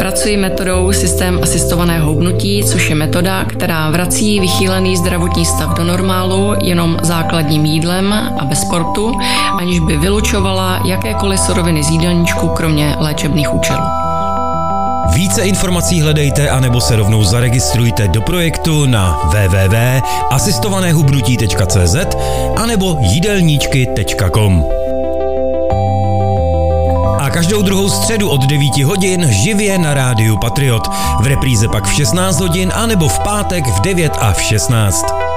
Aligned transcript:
Pracuji 0.00 0.36
metodou 0.36 0.92
systém 0.92 1.40
asistovaného 1.42 2.06
hubnutí, 2.06 2.64
což 2.64 2.88
je 2.88 2.94
metoda, 2.94 3.44
která 3.44 3.90
vrací 3.90 4.40
vychýlený 4.40 4.96
zdravotní 4.96 5.46
stav 5.46 5.76
do 5.76 5.84
normálu 5.84 6.54
jenom 6.62 6.98
základním 7.02 7.64
jídlem 7.64 8.12
a 8.12 8.44
bez 8.44 8.60
sportu, 8.60 9.12
aniž 9.58 9.80
by 9.80 9.96
vylučovala 9.96 10.80
jakékoliv 10.84 11.40
suroviny 11.40 11.84
z 11.84 11.90
jídelníčku, 11.90 12.48
kromě 12.48 12.96
léčebných 12.98 13.54
účelů. 13.54 13.84
Více 15.14 15.42
informací 15.42 16.00
hledejte 16.00 16.48
anebo 16.48 16.80
se 16.80 16.96
rovnou 16.96 17.24
zaregistrujte 17.24 18.08
do 18.08 18.22
projektu 18.22 18.86
na 18.86 19.18
www.asistovanéhubnutí.cz 19.24 21.96
anebo 22.56 22.96
jídelníčky.com. 23.00 24.79
Každou 27.40 27.62
druhou 27.62 27.88
středu 27.88 28.28
od 28.28 28.40
9 28.40 28.76
hodin 28.84 29.26
živě 29.30 29.78
na 29.78 29.94
rádiu 29.94 30.36
Patriot. 30.36 30.88
V 31.20 31.26
repríze 31.26 31.68
pak 31.68 31.84
v 31.84 31.92
16 31.92 32.40
hodin 32.40 32.72
anebo 32.74 33.08
v 33.08 33.18
pátek 33.18 33.66
v 33.66 33.80
9 33.80 34.12
a 34.20 34.32
v 34.32 34.42
16. 34.42 35.29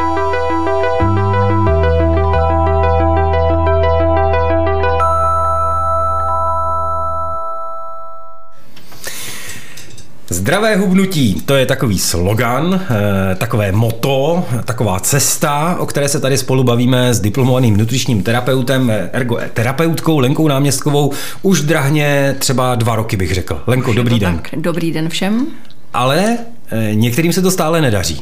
Zdravé 10.44 10.76
hubnutí, 10.76 11.42
to 11.46 11.56
je 11.56 11.66
takový 11.66 12.00
slogan, 12.00 12.82
eh, 12.82 13.36
takové 13.36 13.72
moto, 13.72 14.46
taková 14.66 15.00
cesta, 15.00 15.76
o 15.80 15.86
které 15.86 16.10
se 16.10 16.20
tady 16.20 16.38
spolu 16.38 16.64
bavíme 16.64 17.14
s 17.14 17.20
diplomovaným 17.20 17.78
nutričním 17.78 18.24
terapeutem, 18.24 18.90
eh, 18.90 19.10
ergo 19.14 19.40
terapeutkou 19.54 20.20
Lenkou 20.20 20.48
Náměstkovou, 20.48 21.12
už 21.42 21.62
drahně 21.62 22.36
třeba 22.40 22.76
dva 22.76 22.96
roky 22.96 23.18
bych 23.18 23.34
řekl. 23.34 23.62
Lenko, 23.68 23.94
dobrý 23.94 24.20
den. 24.20 24.36
Tak, 24.36 24.50
dobrý 24.62 24.92
den 24.92 25.10
všem. 25.10 25.48
Ale 25.94 26.38
eh, 26.72 26.96
některým 26.96 27.34
se 27.34 27.42
to 27.42 27.52
stále 27.52 27.82
nedaří. 27.82 28.22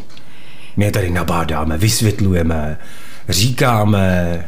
My 0.77 0.85
je 0.85 0.91
tady 0.91 1.09
nabádáme, 1.09 1.77
vysvětlujeme, 1.77 2.77
říkáme, 3.29 4.45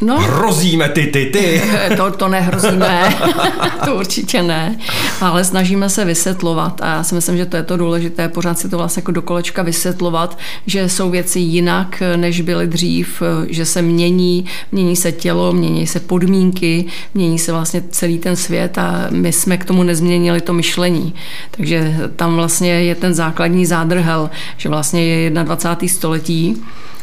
No. 0.00 0.18
Hrozíme 0.20 0.88
ty, 0.88 1.06
ty, 1.06 1.26
ty. 1.26 1.62
To, 1.96 2.10
to 2.10 2.28
nehrozíme, 2.28 3.16
to 3.84 3.94
určitě 3.94 4.42
ne, 4.42 4.78
ale 5.20 5.44
snažíme 5.44 5.88
se 5.88 6.04
vysvětlovat 6.04 6.80
a 6.82 6.86
já 6.86 7.02
si 7.02 7.14
myslím, 7.14 7.36
že 7.36 7.46
to 7.46 7.56
je 7.56 7.62
to 7.62 7.76
důležité, 7.76 8.28
pořád 8.28 8.58
si 8.58 8.68
to 8.68 8.76
vlastně 8.76 9.00
jako 9.00 9.12
do 9.12 9.22
kolečka 9.22 9.62
vysvětlovat, 9.62 10.38
že 10.66 10.88
jsou 10.88 11.10
věci 11.10 11.38
jinak, 11.38 12.02
než 12.16 12.40
byly 12.40 12.66
dřív, 12.66 13.22
že 13.48 13.64
se 13.64 13.82
mění, 13.82 14.44
mění 14.72 14.96
se 14.96 15.12
tělo, 15.12 15.52
mění 15.52 15.86
se 15.86 16.00
podmínky, 16.00 16.84
mění 17.14 17.38
se 17.38 17.52
vlastně 17.52 17.82
celý 17.90 18.18
ten 18.18 18.36
svět 18.36 18.78
a 18.78 19.06
my 19.10 19.32
jsme 19.32 19.56
k 19.56 19.64
tomu 19.64 19.82
nezměnili 19.82 20.40
to 20.40 20.52
myšlení. 20.52 21.14
Takže 21.50 21.96
tam 22.16 22.36
vlastně 22.36 22.70
je 22.70 22.94
ten 22.94 23.14
základní 23.14 23.66
zádrhel, 23.66 24.30
že 24.56 24.68
vlastně 24.68 25.06
je 25.06 25.30
21. 25.30 25.88
století, 25.88 26.62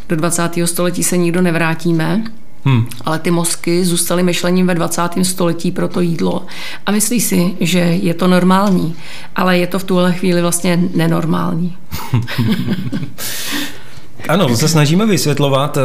do 0.09 0.15
20. 0.15 0.49
století 0.65 1.03
se 1.03 1.17
nikdo 1.17 1.41
nevrátíme, 1.41 2.23
Hmm. 2.65 2.87
Ale 3.05 3.19
ty 3.19 3.31
mozky 3.31 3.85
zůstaly 3.85 4.23
myšlením 4.23 4.67
ve 4.67 4.75
20. 4.75 5.01
století 5.23 5.71
pro 5.71 5.87
to 5.87 6.01
jídlo 6.01 6.45
a 6.85 6.91
myslí 6.91 7.21
si, 7.21 7.55
že 7.59 7.79
je 7.79 8.13
to 8.13 8.27
normální, 8.27 8.95
ale 9.35 9.57
je 9.57 9.67
to 9.67 9.79
v 9.79 9.83
tuhle 9.83 10.13
chvíli 10.13 10.41
vlastně 10.41 10.79
nenormální. 10.95 11.77
Ano, 14.29 14.47
to 14.47 14.57
se 14.57 14.67
snažíme 14.67 15.05
vysvětlovat. 15.05 15.77
Eh, 15.77 15.81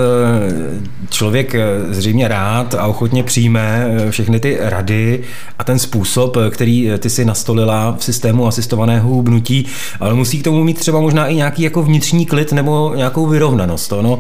člověk 1.10 1.54
eh, 1.54 1.66
zřejmě 1.90 2.28
rád 2.28 2.74
a 2.74 2.86
ochotně 2.86 3.22
přijme 3.22 3.86
eh, 3.88 4.10
všechny 4.10 4.40
ty 4.40 4.56
rady 4.60 5.20
a 5.58 5.64
ten 5.64 5.78
způsob, 5.78 6.36
který 6.50 6.90
ty 6.98 7.10
si 7.10 7.24
nastolila 7.24 7.96
v 7.98 8.04
systému 8.04 8.46
asistovaného 8.46 9.08
hubnutí, 9.08 9.66
ale 10.00 10.14
musí 10.14 10.38
k 10.38 10.44
tomu 10.44 10.64
mít 10.64 10.78
třeba 10.78 11.00
možná 11.00 11.26
i 11.26 11.34
nějaký 11.34 11.62
jako 11.62 11.82
vnitřní 11.82 12.26
klid 12.26 12.52
nebo 12.52 12.92
nějakou 12.96 13.26
vyrovnanost. 13.26 13.92
Ono, 13.92 14.18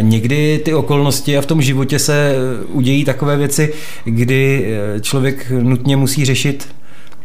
někdy 0.00 0.60
ty 0.64 0.74
okolnosti 0.74 1.38
a 1.38 1.40
v 1.40 1.46
tom 1.46 1.62
životě 1.62 1.98
se 1.98 2.34
udějí 2.68 3.04
takové 3.04 3.36
věci, 3.36 3.72
kdy 4.04 4.66
člověk 5.00 5.52
nutně 5.62 5.96
musí 5.96 6.24
řešit 6.24 6.68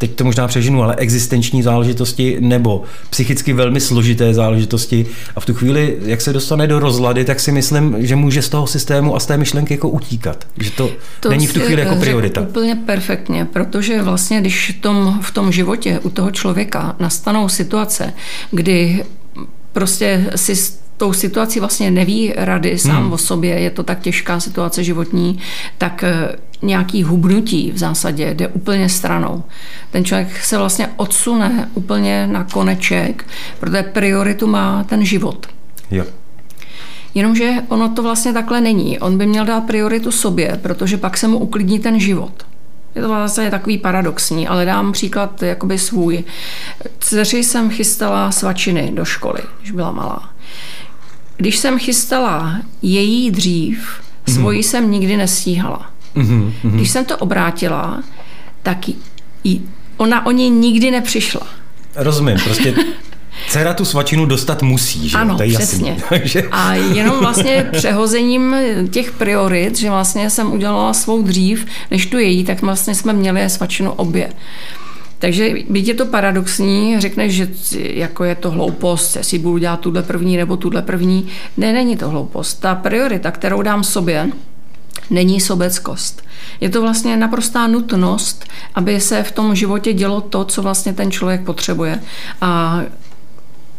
teď 0.07 0.15
to 0.15 0.23
možná 0.23 0.47
přežinu, 0.47 0.83
ale 0.83 0.95
existenční 0.95 1.63
záležitosti 1.63 2.37
nebo 2.39 2.83
psychicky 3.09 3.53
velmi 3.53 3.81
složité 3.81 4.33
záležitosti 4.33 5.05
a 5.35 5.39
v 5.39 5.45
tu 5.45 5.53
chvíli, 5.53 5.97
jak 6.05 6.21
se 6.21 6.33
dostane 6.33 6.67
do 6.67 6.79
rozlady, 6.79 7.25
tak 7.25 7.39
si 7.39 7.51
myslím, 7.51 7.95
že 7.99 8.15
může 8.15 8.41
z 8.41 8.49
toho 8.49 8.67
systému 8.67 9.15
a 9.15 9.19
z 9.19 9.25
té 9.25 9.37
myšlenky 9.37 9.73
jako 9.73 9.89
utíkat. 9.89 10.47
Že 10.57 10.71
to, 10.71 10.91
to 11.19 11.29
není 11.29 11.47
v 11.47 11.53
tu 11.53 11.59
chvíli 11.59 11.81
jako 11.81 11.95
priorita. 11.95 12.41
Úplně 12.41 12.75
perfektně, 12.75 13.45
protože 13.45 14.01
vlastně, 14.01 14.41
když 14.41 14.77
tom, 14.81 15.19
v 15.21 15.31
tom 15.31 15.51
životě 15.51 15.99
u 16.03 16.09
toho 16.09 16.31
člověka 16.31 16.95
nastanou 16.99 17.49
situace, 17.49 18.13
kdy 18.51 19.03
prostě 19.73 20.31
si 20.35 20.55
tou 21.03 21.13
situací 21.13 21.59
vlastně 21.59 21.91
neví 21.91 22.33
rady 22.35 22.77
sám 22.77 23.03
hmm. 23.03 23.13
o 23.13 23.17
sobě, 23.17 23.59
je 23.59 23.69
to 23.69 23.83
tak 23.83 23.99
těžká 23.99 24.39
situace 24.39 24.83
životní, 24.83 25.39
tak 25.77 26.03
eh, 26.03 26.35
nějaký 26.61 27.03
hubnutí 27.03 27.71
v 27.71 27.77
zásadě 27.77 28.33
jde 28.33 28.47
úplně 28.47 28.89
stranou. 28.89 29.43
Ten 29.91 30.05
člověk 30.05 30.43
se 30.43 30.57
vlastně 30.57 30.89
odsune 30.95 31.69
úplně 31.73 32.27
na 32.27 32.43
koneček, 32.43 33.25
protože 33.59 33.83
prioritu 33.83 34.47
má 34.47 34.83
ten 34.83 35.05
život. 35.05 35.47
Jo. 35.91 36.05
Jenomže 37.13 37.51
ono 37.67 37.89
to 37.89 38.03
vlastně 38.03 38.33
takhle 38.33 38.61
není. 38.61 38.99
On 38.99 39.17
by 39.17 39.25
měl 39.25 39.45
dát 39.45 39.61
prioritu 39.61 40.11
sobě, 40.11 40.59
protože 40.61 40.97
pak 40.97 41.17
se 41.17 41.27
mu 41.27 41.37
uklidní 41.37 41.79
ten 41.79 41.99
život. 41.99 42.45
Je 42.95 43.01
to 43.01 43.07
vlastně 43.07 43.51
takový 43.51 43.77
paradoxní, 43.77 44.47
ale 44.47 44.65
dám 44.65 44.91
příklad 44.91 45.43
jakoby 45.43 45.77
svůj. 45.77 46.23
Dceři 46.99 47.43
jsem 47.43 47.69
chystala 47.69 48.31
svačiny 48.31 48.91
do 48.93 49.05
školy, 49.05 49.39
když 49.59 49.71
byla 49.71 49.91
malá. 49.91 50.32
Když 51.43 51.57
jsem 51.57 51.79
chystala 51.79 52.61
její 52.81 53.31
dřív, 53.31 53.77
mm-hmm. 54.25 54.33
svoji 54.33 54.63
jsem 54.63 54.91
nikdy 54.91 55.17
nestíhala. 55.17 55.89
Mm-hmm. 56.15 56.51
Když 56.63 56.89
jsem 56.89 57.05
to 57.05 57.17
obrátila, 57.17 58.03
tak 58.61 58.77
jí, 59.43 59.61
ona 59.97 60.25
o 60.25 60.31
něj 60.31 60.49
nikdy 60.49 60.91
nepřišla. 60.91 61.47
Rozumím, 61.95 62.37
prostě 62.43 62.75
Dcera 63.49 63.73
tu 63.73 63.85
svačinu 63.85 64.25
dostat 64.25 64.61
musí, 64.61 65.09
že 65.09 65.17
Ano, 65.17 65.37
to 65.37 65.43
je 65.43 65.57
přesně. 65.57 65.97
A 66.51 66.73
jenom 66.73 67.19
vlastně 67.19 67.69
přehozením 67.71 68.55
těch 68.91 69.11
priorit, 69.11 69.77
že 69.77 69.89
vlastně 69.89 70.29
jsem 70.29 70.53
udělala 70.53 70.93
svou 70.93 71.21
dřív, 71.21 71.65
než 71.91 72.05
tu 72.05 72.17
její, 72.17 72.43
tak 72.43 72.61
vlastně 72.61 72.95
jsme 72.95 73.13
měli 73.13 73.49
svačinu 73.49 73.91
obě. 73.91 74.29
Takže 75.23 75.55
byť 75.69 75.87
je 75.87 75.93
to 75.93 76.05
paradoxní, 76.05 76.99
řekneš, 76.99 77.33
že 77.33 77.47
jako 77.71 78.23
je 78.23 78.35
to 78.35 78.51
hloupost, 78.51 79.15
jestli 79.15 79.39
budu 79.39 79.57
dělat 79.57 79.79
tuhle 79.79 80.03
první 80.03 80.37
nebo 80.37 80.57
tuhle 80.57 80.81
první. 80.81 81.27
Ne, 81.57 81.73
není 81.73 81.97
to 81.97 82.09
hloupost. 82.09 82.59
Ta 82.59 82.75
priorita, 82.75 83.31
kterou 83.31 83.61
dám 83.61 83.83
sobě, 83.83 84.29
není 85.09 85.39
sobeckost. 85.39 86.23
Je 86.61 86.69
to 86.69 86.81
vlastně 86.81 87.17
naprostá 87.17 87.67
nutnost, 87.67 88.45
aby 88.75 88.99
se 88.99 89.23
v 89.23 89.31
tom 89.31 89.55
životě 89.55 89.93
dělo 89.93 90.21
to, 90.21 90.45
co 90.45 90.61
vlastně 90.61 90.93
ten 90.93 91.11
člověk 91.11 91.43
potřebuje. 91.43 91.99
A 92.41 92.81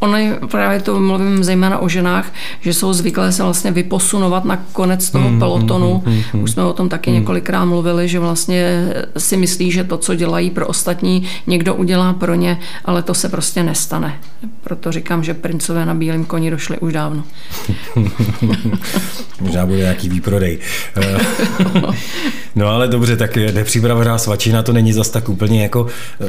Ono 0.04 0.18
právě 0.50 0.80
to 0.80 1.00
mluvím 1.00 1.44
zejména 1.44 1.78
o 1.78 1.88
ženách, 1.88 2.32
že 2.60 2.74
jsou 2.74 2.92
zvyklé 2.92 3.32
se 3.32 3.42
vlastně 3.42 3.70
vyposunovat 3.70 4.44
na 4.44 4.56
konec 4.72 5.10
toho 5.10 5.30
mm, 5.30 5.38
pelotonu. 5.38 6.02
Mm, 6.06 6.12
mm, 6.12 6.22
mm, 6.32 6.42
Už 6.42 6.50
jsme 6.50 6.64
o 6.64 6.72
tom 6.72 6.88
taky 6.88 7.10
několikrát 7.10 7.64
mluvili, 7.64 8.08
že 8.08 8.18
vlastně 8.18 8.88
si 9.18 9.36
myslí, 9.36 9.70
že 9.70 9.84
to, 9.84 9.98
co 9.98 10.14
dělají 10.14 10.50
pro 10.50 10.66
ostatní, 10.66 11.28
někdo 11.46 11.74
udělá 11.74 12.12
pro 12.12 12.34
ně, 12.34 12.58
ale 12.84 13.02
to 13.02 13.14
se 13.14 13.28
prostě 13.28 13.62
nestane. 13.62 14.20
Proto 14.60 14.92
říkám, 14.92 15.24
že 15.24 15.34
princové 15.34 15.86
na 15.86 15.94
bílém 15.94 16.24
koni 16.24 16.50
došli 16.50 16.78
už 16.78 16.92
dávno. 16.92 17.24
Možná 19.40 19.66
bude 19.66 19.78
nějaký 19.78 20.08
výprodej. 20.08 20.58
no 22.54 22.66
ale 22.66 22.88
dobře, 22.88 23.16
tak 23.16 23.36
nepřipravená 23.36 24.18
svačina 24.18 24.62
to 24.62 24.72
není 24.72 24.92
zas 24.92 25.10
tak 25.10 25.28
úplně 25.28 25.62
jako 25.62 25.86
eh, 26.20 26.26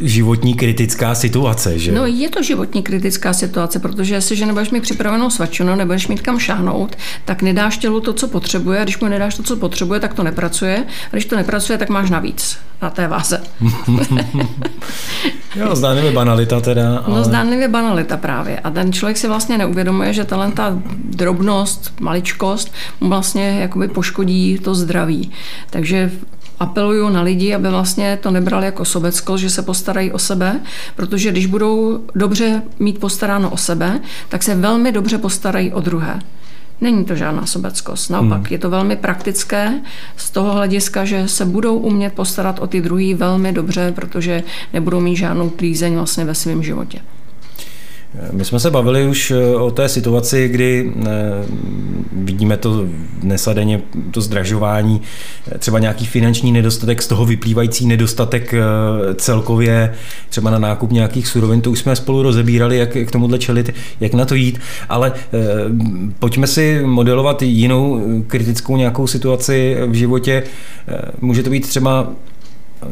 životní 0.00 0.54
kritická 0.54 1.14
situace, 1.14 1.78
že? 1.78 1.92
No 1.92 2.06
je 2.06 2.30
to 2.30 2.42
životní 2.42 2.82
kritická 2.82 3.13
kritická 3.14 3.32
situace, 3.32 3.78
protože 3.78 4.14
jestliže 4.14 4.46
nebudeš 4.46 4.70
mít 4.70 4.82
připravenou 4.82 5.30
svačinu, 5.30 5.74
nebudeš 5.74 6.08
mít 6.08 6.20
kam 6.20 6.38
šáhnout, 6.38 6.96
tak 7.24 7.42
nedáš 7.42 7.78
tělu 7.78 8.00
to, 8.00 8.12
co 8.12 8.28
potřebuje. 8.28 8.80
A 8.80 8.84
když 8.84 8.98
mu 9.00 9.08
nedáš 9.08 9.36
to, 9.36 9.42
co 9.42 9.56
potřebuje, 9.56 10.00
tak 10.00 10.14
to 10.14 10.22
nepracuje. 10.22 10.84
A 11.06 11.10
když 11.12 11.24
to 11.24 11.36
nepracuje, 11.36 11.78
tak 11.78 11.88
máš 11.88 12.10
navíc 12.10 12.58
na 12.82 12.90
té 12.90 13.08
váze. 13.08 13.42
jo, 15.56 15.76
zdánlivě 15.76 16.12
banalita 16.12 16.60
teda. 16.60 16.90
No, 16.90 17.06
ale... 17.06 17.16
No 17.16 17.24
zdánlivě 17.24 17.68
banalita 17.68 18.16
právě. 18.16 18.60
A 18.60 18.70
ten 18.70 18.92
člověk 18.92 19.16
si 19.16 19.28
vlastně 19.28 19.58
neuvědomuje, 19.58 20.12
že 20.12 20.24
tahle 20.24 20.52
ta 20.52 20.78
drobnost, 21.04 21.92
maličkost 22.00 22.72
mu 23.00 23.08
vlastně 23.08 23.60
jakoby 23.60 23.88
poškodí 23.88 24.58
to 24.58 24.74
zdraví. 24.74 25.30
Takže 25.70 26.10
apeluju 26.64 27.08
na 27.08 27.22
lidi, 27.22 27.54
aby 27.54 27.68
vlastně 27.68 28.18
to 28.22 28.30
nebrali 28.30 28.66
jako 28.66 28.84
sobecko, 28.84 29.36
že 29.38 29.50
se 29.50 29.62
postarají 29.62 30.12
o 30.12 30.18
sebe, 30.18 30.60
protože 30.96 31.30
když 31.30 31.46
budou 31.46 32.04
dobře 32.14 32.62
mít 32.78 32.98
postaráno 32.98 33.50
o 33.50 33.56
sebe, 33.56 34.00
tak 34.28 34.42
se 34.42 34.54
velmi 34.54 34.92
dobře 34.92 35.18
postarají 35.18 35.72
o 35.72 35.80
druhé. 35.80 36.20
Není 36.80 37.04
to 37.04 37.14
žádná 37.14 37.46
sobeckost, 37.46 38.10
naopak 38.10 38.38
hmm. 38.38 38.46
je 38.50 38.58
to 38.58 38.70
velmi 38.70 38.96
praktické 38.96 39.80
z 40.16 40.30
toho 40.30 40.52
hlediska, 40.52 41.04
že 41.04 41.28
se 41.28 41.44
budou 41.44 41.78
umět 41.78 42.12
postarat 42.12 42.58
o 42.58 42.66
ty 42.66 42.80
druhý 42.80 43.14
velmi 43.14 43.52
dobře, 43.52 43.92
protože 43.94 44.42
nebudou 44.72 45.00
mít 45.00 45.16
žádnou 45.16 45.50
plízeň 45.50 45.94
vlastně 45.94 46.24
ve 46.24 46.34
svém 46.34 46.62
životě. 46.62 47.00
My 48.32 48.44
jsme 48.44 48.60
se 48.60 48.70
bavili 48.70 49.06
už 49.06 49.30
eh, 49.30 49.56
o 49.56 49.70
té 49.70 49.88
situaci, 49.88 50.48
kdy 50.48 50.92
eh, 50.96 51.10
vidíme 52.12 52.56
to 52.56 52.86
nesadeně, 53.22 53.80
to 54.10 54.20
zdražování, 54.20 55.00
eh, 55.52 55.58
třeba 55.58 55.78
nějaký 55.78 56.06
finanční 56.06 56.52
nedostatek, 56.52 57.02
z 57.02 57.08
toho 57.08 57.26
vyplývající 57.26 57.86
nedostatek 57.86 58.54
celkově 59.14 59.94
třeba 60.28 60.50
na 60.50 60.58
nákup 60.58 60.92
nějakých 60.92 61.28
surovin, 61.28 61.60
to 61.60 61.70
už 61.70 61.78
jsme 61.78 61.96
spolu 61.96 62.22
rozebírali, 62.22 62.78
jak 62.78 62.90
k 62.90 63.10
tomuhle 63.10 63.38
čelit, 63.38 63.74
jak 64.00 64.14
na 64.14 64.24
to 64.24 64.34
jít, 64.34 64.60
ale 64.88 65.12
pojďme 66.18 66.46
si 66.46 66.82
modelovat 66.84 67.42
jinou 67.42 68.02
kritickou 68.26 68.76
nějakou 68.76 69.06
situaci 69.06 69.76
v 69.86 69.94
životě. 69.94 70.42
Může 71.20 71.42
to 71.42 71.50
být 71.50 71.68
třeba 71.68 72.12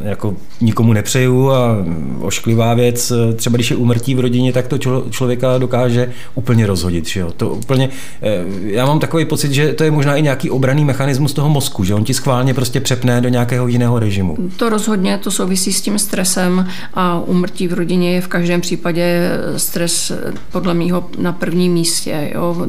jako 0.01 0.35
nikomu 0.61 0.93
nepřeju 0.93 1.51
a 1.51 1.85
ošklivá 2.21 2.73
věc, 2.73 3.13
třeba 3.35 3.55
když 3.55 3.71
je 3.71 3.77
umrtí 3.77 4.15
v 4.15 4.19
rodině, 4.19 4.53
tak 4.53 4.67
to 4.67 4.77
člověka 5.09 5.57
dokáže 5.57 6.11
úplně 6.35 6.67
rozhodit. 6.67 7.07
Že 7.07 7.19
jo? 7.19 7.31
To 7.37 7.49
úplně, 7.49 7.89
eh, 8.21 8.43
já 8.61 8.85
mám 8.85 8.99
takový 8.99 9.25
pocit, 9.25 9.51
že 9.51 9.73
to 9.73 9.83
je 9.83 9.91
možná 9.91 10.15
i 10.15 10.21
nějaký 10.21 10.49
obraný 10.49 10.85
mechanismus 10.85 11.33
toho 11.33 11.49
mozku, 11.49 11.83
že 11.83 11.93
on 11.93 12.03
ti 12.03 12.13
schválně 12.13 12.53
prostě 12.53 12.79
přepne 12.79 13.21
do 13.21 13.29
nějakého 13.29 13.67
jiného 13.67 13.99
režimu. 13.99 14.37
To 14.57 14.69
rozhodně, 14.69 15.17
to 15.17 15.31
souvisí 15.31 15.73
s 15.73 15.81
tím 15.81 15.99
stresem 15.99 16.67
a 16.93 17.19
umrtí 17.19 17.67
v 17.67 17.73
rodině 17.73 18.13
je 18.13 18.21
v 18.21 18.27
každém 18.27 18.61
případě 18.61 19.29
stres 19.57 20.11
podle 20.51 20.73
mého 20.73 21.09
na 21.17 21.33
prvním 21.33 21.73
místě. 21.73 22.31
Jo? 22.33 22.67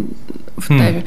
V 0.60 0.68
té, 0.68 0.74
hmm 0.74 1.02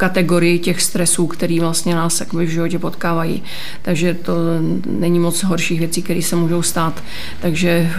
kategorii 0.00 0.58
těch 0.58 0.82
stresů, 0.82 1.26
který 1.26 1.60
vlastně 1.60 1.94
nás 1.94 2.22
v 2.32 2.46
životě 2.46 2.78
potkávají. 2.78 3.42
Takže 3.82 4.14
to 4.14 4.34
není 4.86 5.18
moc 5.18 5.42
horších 5.42 5.78
věcí, 5.78 6.02
které 6.02 6.22
se 6.22 6.36
můžou 6.36 6.62
stát. 6.62 7.02
Takže 7.40 7.90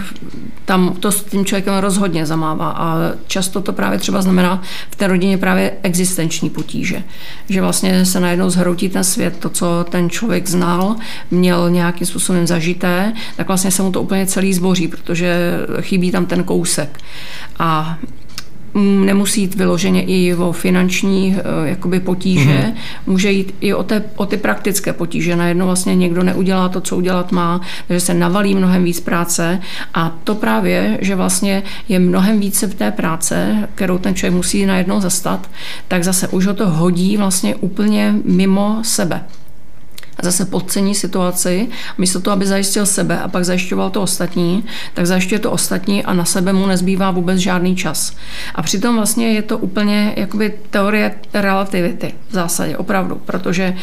tam 0.64 0.96
to 1.00 1.12
s 1.12 1.24
tím 1.24 1.44
člověkem 1.44 1.74
rozhodně 1.74 2.26
zamává. 2.26 2.70
A 2.70 3.12
často 3.26 3.60
to 3.60 3.72
právě 3.72 3.98
třeba 3.98 4.22
znamená 4.22 4.62
v 4.90 4.96
té 4.96 5.06
rodině 5.06 5.38
právě 5.38 5.72
existenční 5.82 6.50
potíže. 6.50 7.02
Že 7.48 7.60
vlastně 7.60 8.04
se 8.04 8.20
najednou 8.20 8.50
zhroutí 8.50 8.88
ten 8.88 9.04
svět, 9.04 9.36
to, 9.38 9.48
co 9.48 9.86
ten 9.90 10.10
člověk 10.10 10.48
znal, 10.48 10.96
měl 11.30 11.70
nějakým 11.70 12.06
způsobem 12.06 12.46
zažité, 12.46 13.12
tak 13.36 13.46
vlastně 13.46 13.70
se 13.70 13.82
mu 13.82 13.92
to 13.92 14.02
úplně 14.02 14.26
celý 14.26 14.54
zboří, 14.54 14.88
protože 14.88 15.52
chybí 15.80 16.10
tam 16.10 16.26
ten 16.26 16.44
kousek. 16.44 16.98
A 17.58 17.98
nemusí 18.74 19.40
jít 19.40 19.54
vyloženě 19.54 20.02
i 20.02 20.34
o 20.34 20.52
finanční 20.52 21.36
eh, 21.38 21.68
jakoby 21.68 22.00
potíže, 22.00 22.50
mm-hmm. 22.50 22.74
může 23.06 23.30
jít 23.30 23.54
i 23.60 23.74
o, 23.74 23.82
té, 23.82 24.04
o 24.16 24.26
ty 24.26 24.36
praktické 24.36 24.92
potíže. 24.92 25.36
Najednou 25.36 25.66
vlastně 25.66 25.96
někdo 25.96 26.22
neudělá 26.22 26.68
to, 26.68 26.80
co 26.80 26.96
udělat 26.96 27.32
má, 27.32 27.60
takže 27.88 28.00
se 28.00 28.14
navalí 28.14 28.54
mnohem 28.54 28.84
víc 28.84 29.00
práce 29.00 29.60
a 29.94 30.18
to 30.24 30.34
právě, 30.34 30.98
že 31.00 31.14
vlastně 31.14 31.62
je 31.88 31.98
mnohem 31.98 32.40
více 32.40 32.66
v 32.66 32.74
té 32.74 32.90
práce, 32.90 33.68
kterou 33.74 33.98
ten 33.98 34.14
člověk 34.14 34.34
musí 34.34 34.66
najednou 34.66 35.00
zastat, 35.00 35.50
tak 35.88 36.04
zase 36.04 36.28
už 36.28 36.46
ho 36.46 36.54
to 36.54 36.70
hodí 36.70 37.16
vlastně 37.16 37.54
úplně 37.54 38.14
mimo 38.24 38.78
sebe 38.82 39.22
zase 40.22 40.44
podcení 40.44 40.94
situaci, 40.94 41.68
místo 41.98 42.20
toho, 42.20 42.34
aby 42.34 42.46
zajistil 42.46 42.86
sebe 42.86 43.20
a 43.20 43.28
pak 43.28 43.44
zajišťoval 43.44 43.90
to 43.90 44.02
ostatní, 44.02 44.64
tak 44.94 45.06
zajišťuje 45.06 45.38
to 45.38 45.50
ostatní 45.50 46.04
a 46.04 46.14
na 46.14 46.24
sebe 46.24 46.52
mu 46.52 46.66
nezbývá 46.66 47.10
vůbec 47.10 47.38
žádný 47.38 47.76
čas. 47.76 48.16
A 48.54 48.62
přitom 48.62 48.96
vlastně 48.96 49.32
je 49.32 49.42
to 49.42 49.58
úplně 49.58 50.12
jakoby 50.16 50.54
teorie 50.70 51.14
relativity 51.34 52.14
v 52.28 52.32
zásadě, 52.34 52.76
opravdu, 52.76 53.20
protože 53.24 53.76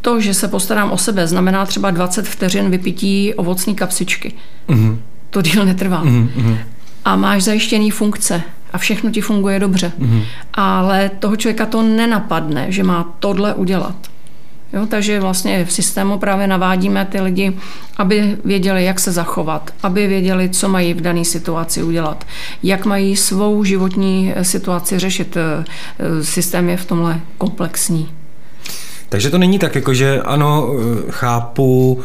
to, 0.00 0.20
že 0.20 0.34
se 0.34 0.48
postarám 0.48 0.90
o 0.90 0.98
sebe, 0.98 1.26
znamená 1.26 1.66
třeba 1.66 1.90
20 1.90 2.28
vteřin 2.28 2.70
vypití 2.70 3.34
ovocné 3.34 3.74
kapsičky. 3.74 4.32
Mm-hmm. 4.68 4.98
To 5.30 5.42
díl 5.42 5.64
netrvá. 5.64 6.04
Mm-hmm. 6.04 6.58
A 7.04 7.16
máš 7.16 7.42
zajištěný 7.42 7.90
funkce 7.90 8.42
a 8.72 8.78
všechno 8.78 9.10
ti 9.10 9.20
funguje 9.20 9.60
dobře. 9.60 9.92
Mm-hmm. 9.98 10.24
Ale 10.54 11.10
toho 11.18 11.36
člověka 11.36 11.66
to 11.66 11.82
nenapadne, 11.82 12.66
že 12.68 12.82
má 12.82 13.14
tohle 13.18 13.54
udělat. 13.54 14.11
Jo, 14.72 14.86
takže 14.86 15.20
vlastně 15.20 15.64
v 15.64 15.72
systému 15.72 16.18
právě 16.18 16.46
navádíme 16.46 17.04
ty 17.04 17.20
lidi, 17.20 17.52
aby 17.96 18.36
věděli, 18.44 18.84
jak 18.84 19.00
se 19.00 19.12
zachovat, 19.12 19.74
aby 19.82 20.06
věděli, 20.06 20.48
co 20.48 20.68
mají 20.68 20.94
v 20.94 21.00
dané 21.00 21.24
situaci 21.24 21.82
udělat, 21.82 22.26
jak 22.62 22.84
mají 22.84 23.16
svou 23.16 23.64
životní 23.64 24.34
situaci 24.42 24.98
řešit. 24.98 25.36
Systém 26.22 26.68
je 26.68 26.76
v 26.76 26.84
tomhle 26.84 27.20
komplexní. 27.38 28.21
Takže 29.12 29.30
to 29.30 29.38
není 29.38 29.58
tak, 29.58 29.74
jako 29.74 29.94
že 29.94 30.22
ano, 30.22 30.74
chápu, 31.10 32.00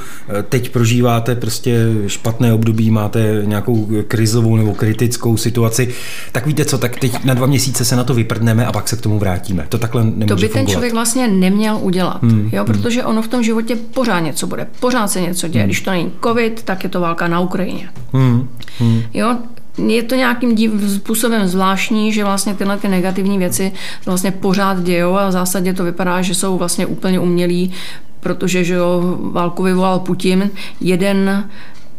teď 0.49 0.69
prožíváte 0.69 1.35
prostě 1.35 1.79
špatné 2.07 2.53
období, 2.53 2.91
máte 2.91 3.41
nějakou 3.45 3.87
krizovou 4.07 4.55
nebo 4.55 4.73
kritickou 4.73 5.37
situaci, 5.37 5.93
tak 6.31 6.45
víte 6.45 6.65
co, 6.65 6.77
tak 6.77 6.99
teď 6.99 7.23
na 7.23 7.33
dva 7.33 7.47
měsíce 7.47 7.85
se 7.85 7.95
na 7.95 8.03
to 8.03 8.13
vyprdneme 8.13 8.65
a 8.65 8.71
pak 8.71 8.87
se 8.87 8.95
k 8.95 9.01
tomu 9.01 9.19
vrátíme. 9.19 9.65
To 9.69 9.77
takhle 9.77 10.03
nemůže 10.03 10.27
To 10.27 10.35
by 10.35 10.41
fungovat. 10.41 10.53
ten 10.53 10.67
člověk 10.67 10.93
vlastně 10.93 11.27
neměl 11.27 11.77
udělat, 11.81 12.23
hmm, 12.23 12.49
jo, 12.53 12.63
hmm. 12.63 12.73
protože 12.73 13.03
ono 13.03 13.21
v 13.21 13.27
tom 13.27 13.43
životě 13.43 13.75
pořád 13.75 14.19
něco 14.19 14.47
bude, 14.47 14.67
pořád 14.79 15.07
se 15.07 15.21
něco 15.21 15.47
děje. 15.47 15.63
Hmm. 15.63 15.69
Když 15.69 15.81
to 15.81 15.91
není 15.91 16.11
covid, 16.23 16.63
tak 16.63 16.83
je 16.83 16.89
to 16.89 16.99
válka 16.99 17.27
na 17.27 17.39
Ukrajině. 17.39 17.89
Hmm, 18.13 18.49
hmm. 18.79 19.01
Jo, 19.13 19.37
je 19.77 20.03
to 20.03 20.15
nějakým 20.15 20.79
způsobem 20.89 21.47
zvláštní, 21.47 22.13
že 22.13 22.23
vlastně 22.23 22.53
tyhle 22.53 22.77
ty 22.77 22.87
negativní 22.87 23.37
věci 23.37 23.71
vlastně 24.05 24.31
pořád 24.31 24.83
dějou 24.83 25.17
a 25.17 25.27
v 25.27 25.31
zásadě 25.31 25.73
to 25.73 25.83
vypadá, 25.83 26.21
že 26.21 26.35
jsou 26.35 26.57
vlastně 26.57 26.85
úplně 26.85 27.19
umělí, 27.19 27.73
protože 28.19 28.63
že 28.63 28.73
jo, 28.73 29.17
válku 29.19 29.63
vyvolal 29.63 29.99
Putin, 29.99 30.49
jeden 30.81 31.49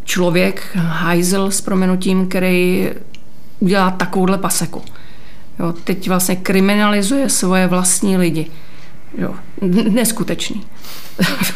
člověk, 0.04 0.62
hajzel 0.74 1.50
s 1.50 1.60
proměnutím, 1.60 2.28
který 2.28 2.90
udělá 3.60 3.90
takovouhle 3.90 4.38
paseku. 4.38 4.82
Jo, 5.58 5.74
teď 5.84 6.08
vlastně 6.08 6.36
kriminalizuje 6.36 7.28
svoje 7.28 7.66
vlastní 7.66 8.16
lidi. 8.16 8.46
Jo, 9.18 9.34
neskutečný. 9.90 10.62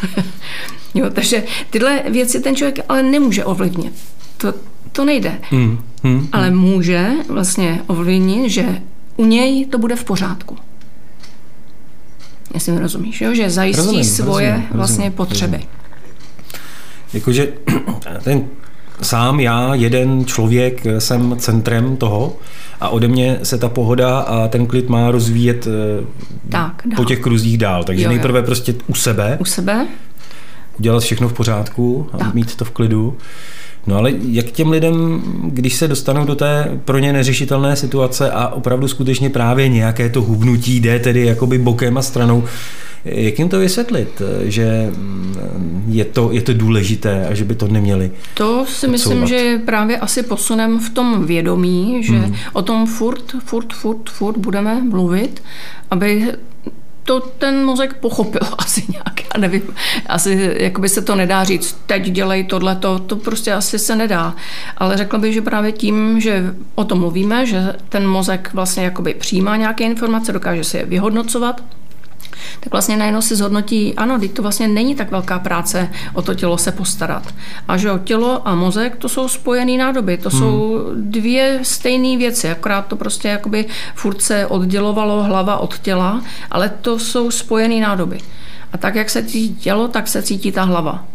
jo, 0.93 1.09
takže 1.09 1.43
tyhle 1.69 2.03
věci 2.09 2.39
ten 2.39 2.55
člověk 2.55 2.79
ale 2.89 3.03
nemůže 3.03 3.45
ovlivnit. 3.45 3.93
To, 4.43 4.53
to 4.91 5.05
nejde. 5.05 5.39
Hmm. 5.41 5.77
Hmm. 6.03 6.27
Ale 6.31 6.51
může 6.51 7.09
vlastně 7.29 7.81
ovlivnit, 7.87 8.51
že 8.51 8.81
u 9.17 9.25
něj 9.25 9.65
to 9.65 9.77
bude 9.77 9.95
v 9.95 10.03
pořádku. 10.03 10.57
Jestli 12.53 12.71
mi 12.71 12.79
rozumíš, 12.79 13.21
jo? 13.21 13.35
že 13.35 13.49
zajistí 13.49 13.81
rozumím, 13.81 14.03
svoje 14.03 14.49
rozumím, 14.49 14.69
vlastně 14.73 15.03
rozumím, 15.03 15.17
potřeby. 15.17 15.57
Rozumím. 15.57 15.69
Jakože 17.13 17.53
ten 18.23 18.45
sám 19.01 19.39
já, 19.39 19.75
jeden 19.75 20.25
člověk, 20.25 20.85
jsem 20.99 21.35
centrem 21.39 21.97
toho 21.97 22.37
a 22.81 22.89
ode 22.89 23.07
mě 23.07 23.39
se 23.43 23.57
ta 23.57 23.69
pohoda 23.69 24.19
a 24.19 24.47
ten 24.47 24.67
klid 24.67 24.89
má 24.89 25.11
rozvíjet 25.11 25.67
eh, 25.67 26.05
tak, 26.49 26.83
po 26.95 27.05
těch 27.05 27.19
kruzích 27.19 27.57
dál. 27.57 27.83
Takže 27.83 28.03
jo, 28.03 28.09
jo. 28.09 28.15
nejprve 28.15 28.41
prostě 28.43 28.75
u 28.87 28.93
sebe. 28.93 29.37
U 29.41 29.45
sebe. 29.45 29.87
Udělat 30.79 31.03
všechno 31.03 31.29
v 31.29 31.33
pořádku 31.33 32.09
a 32.13 32.17
tak. 32.17 32.33
mít 32.33 32.55
to 32.55 32.65
v 32.65 32.71
klidu. 32.71 33.17
No 33.87 33.97
ale 33.97 34.13
jak 34.29 34.45
těm 34.45 34.69
lidem, 34.69 35.21
když 35.43 35.75
se 35.75 35.87
dostanou 35.87 36.25
do 36.25 36.35
té 36.35 36.79
pro 36.85 36.99
ně 36.99 37.13
neřešitelné 37.13 37.75
situace 37.75 38.31
a 38.31 38.47
opravdu 38.47 38.87
skutečně 38.87 39.29
právě 39.29 39.69
nějaké 39.69 40.09
to 40.09 40.21
hubnutí 40.21 40.79
jde 40.79 40.99
tedy 40.99 41.25
jakoby 41.25 41.57
bokem 41.57 41.97
a 41.97 42.01
stranou, 42.01 42.43
jak 43.05 43.39
jim 43.39 43.49
to 43.49 43.59
vysvětlit, 43.59 44.21
že 44.43 44.91
je 45.87 46.05
to, 46.05 46.31
je 46.31 46.41
to 46.41 46.53
důležité 46.53 47.27
a 47.27 47.33
že 47.33 47.45
by 47.45 47.55
to 47.55 47.67
neměli? 47.67 48.11
To 48.33 48.65
si 48.65 48.87
myslím, 48.87 49.23
odsouvat. 49.23 49.29
že 49.29 49.61
právě 49.65 49.97
asi 49.97 50.23
posunem 50.23 50.79
v 50.79 50.89
tom 50.89 51.25
vědomí, 51.25 52.03
že 52.03 52.13
hmm. 52.13 52.35
o 52.53 52.61
tom 52.61 52.87
furt, 52.87 53.35
furt, 53.45 53.73
furt, 53.73 54.09
furt 54.09 54.37
budeme 54.37 54.81
mluvit, 54.81 55.43
aby 55.91 56.25
to 57.03 57.19
ten 57.19 57.65
mozek 57.65 57.93
pochopil 57.93 58.41
asi 58.57 58.83
nějak, 58.89 59.21
já 59.21 59.41
nevím, 59.41 59.75
asi 60.07 60.55
jakoby 60.59 60.89
se 60.89 61.01
to 61.01 61.15
nedá 61.15 61.43
říct, 61.43 61.77
teď 61.85 62.03
dělej 62.09 62.43
tohle, 62.43 62.75
to, 62.75 62.99
to 62.99 63.15
prostě 63.15 63.53
asi 63.53 63.79
se 63.79 63.95
nedá. 63.95 64.35
Ale 64.77 64.97
řekla 64.97 65.19
bych, 65.19 65.33
že 65.33 65.41
právě 65.41 65.71
tím, 65.71 66.19
že 66.21 66.55
o 66.75 66.83
tom 66.83 66.99
mluvíme, 66.99 67.45
že 67.45 67.75
ten 67.89 68.07
mozek 68.07 68.49
vlastně 68.53 68.83
jakoby 68.83 69.13
přijímá 69.13 69.55
nějaké 69.55 69.83
informace, 69.83 70.31
dokáže 70.31 70.63
si 70.63 70.77
je 70.77 70.85
vyhodnocovat, 70.85 71.61
tak 72.59 72.71
vlastně 72.71 72.97
najednou 72.97 73.21
si 73.21 73.35
zhodnotí, 73.35 73.93
ano, 73.95 74.19
teď 74.19 74.33
to 74.33 74.41
vlastně 74.41 74.67
není 74.67 74.95
tak 74.95 75.11
velká 75.11 75.39
práce 75.39 75.89
o 76.13 76.21
to 76.21 76.33
tělo 76.33 76.57
se 76.57 76.71
postarat. 76.71 77.33
A 77.67 77.77
že 77.77 77.91
o 77.91 77.97
tělo 77.97 78.47
a 78.47 78.55
mozek 78.55 78.95
to 78.95 79.09
jsou 79.09 79.27
spojené 79.27 79.77
nádoby, 79.77 80.17
to 80.17 80.29
hmm. 80.29 80.39
jsou 80.39 80.81
dvě 80.95 81.59
stejné 81.63 82.17
věci, 82.17 82.49
akorát 82.49 82.87
to 82.87 82.95
prostě 82.95 83.27
jakoby 83.27 83.65
furt 83.95 84.21
se 84.21 84.47
oddělovalo 84.47 85.23
hlava 85.23 85.57
od 85.57 85.79
těla, 85.79 86.21
ale 86.51 86.69
to 86.81 86.99
jsou 86.99 87.31
spojené 87.31 87.81
nádoby. 87.81 88.17
A 88.73 88.77
tak, 88.77 88.95
jak 88.95 89.09
se 89.09 89.23
cítí 89.23 89.55
tělo, 89.55 89.87
tak 89.87 90.07
se 90.07 90.21
cítí 90.21 90.51
ta 90.51 90.63
hlava. 90.63 91.05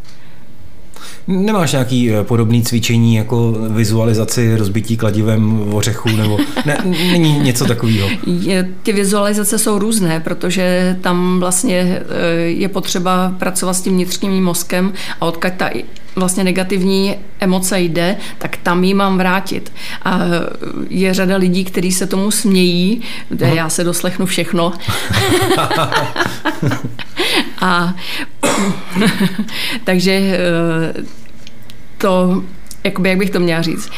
Nemáš 1.28 1.72
nějaký 1.72 2.12
eh, 2.12 2.24
podobný 2.24 2.62
cvičení 2.62 3.14
jako 3.14 3.54
vizualizaci 3.68 4.56
rozbití 4.56 4.96
kladivem 4.96 5.58
v 5.58 5.74
ořechu 5.74 6.08
nebo 6.08 6.38
ne, 6.66 6.78
není 6.84 7.38
něco 7.38 7.64
takového? 7.64 8.08
Ty 8.82 8.92
vizualizace 8.92 9.58
jsou 9.58 9.78
různé, 9.78 10.20
protože 10.20 10.96
tam 11.00 11.40
vlastně 11.40 12.02
eh, 12.02 12.36
je 12.40 12.68
potřeba 12.68 13.34
pracovat 13.38 13.74
s 13.74 13.80
tím 13.80 13.92
vnitřním 13.92 14.44
mozkem 14.44 14.92
a 15.20 15.26
odkud 15.26 15.52
ta 15.56 15.70
vlastně 16.18 16.44
negativní 16.44 17.16
emoce 17.40 17.80
jde, 17.80 18.16
tak 18.38 18.56
tam 18.56 18.84
ji 18.84 18.94
mám 18.94 19.18
vrátit. 19.18 19.72
A 20.02 20.18
je 20.90 21.14
řada 21.14 21.36
lidí, 21.36 21.64
kteří 21.64 21.92
se 21.92 22.06
tomu 22.06 22.30
smějí, 22.30 23.02
Aha. 23.42 23.54
já 23.54 23.68
se 23.68 23.84
doslechnu 23.84 24.26
všechno. 24.26 24.72
a 27.60 27.94
takže 29.84 30.12
eh, 30.12 30.94
to, 31.98 32.44
jakoby, 32.84 33.08
jak 33.08 33.18
bych 33.18 33.30
to 33.30 33.40
měla 33.40 33.62
říct, 33.62 33.90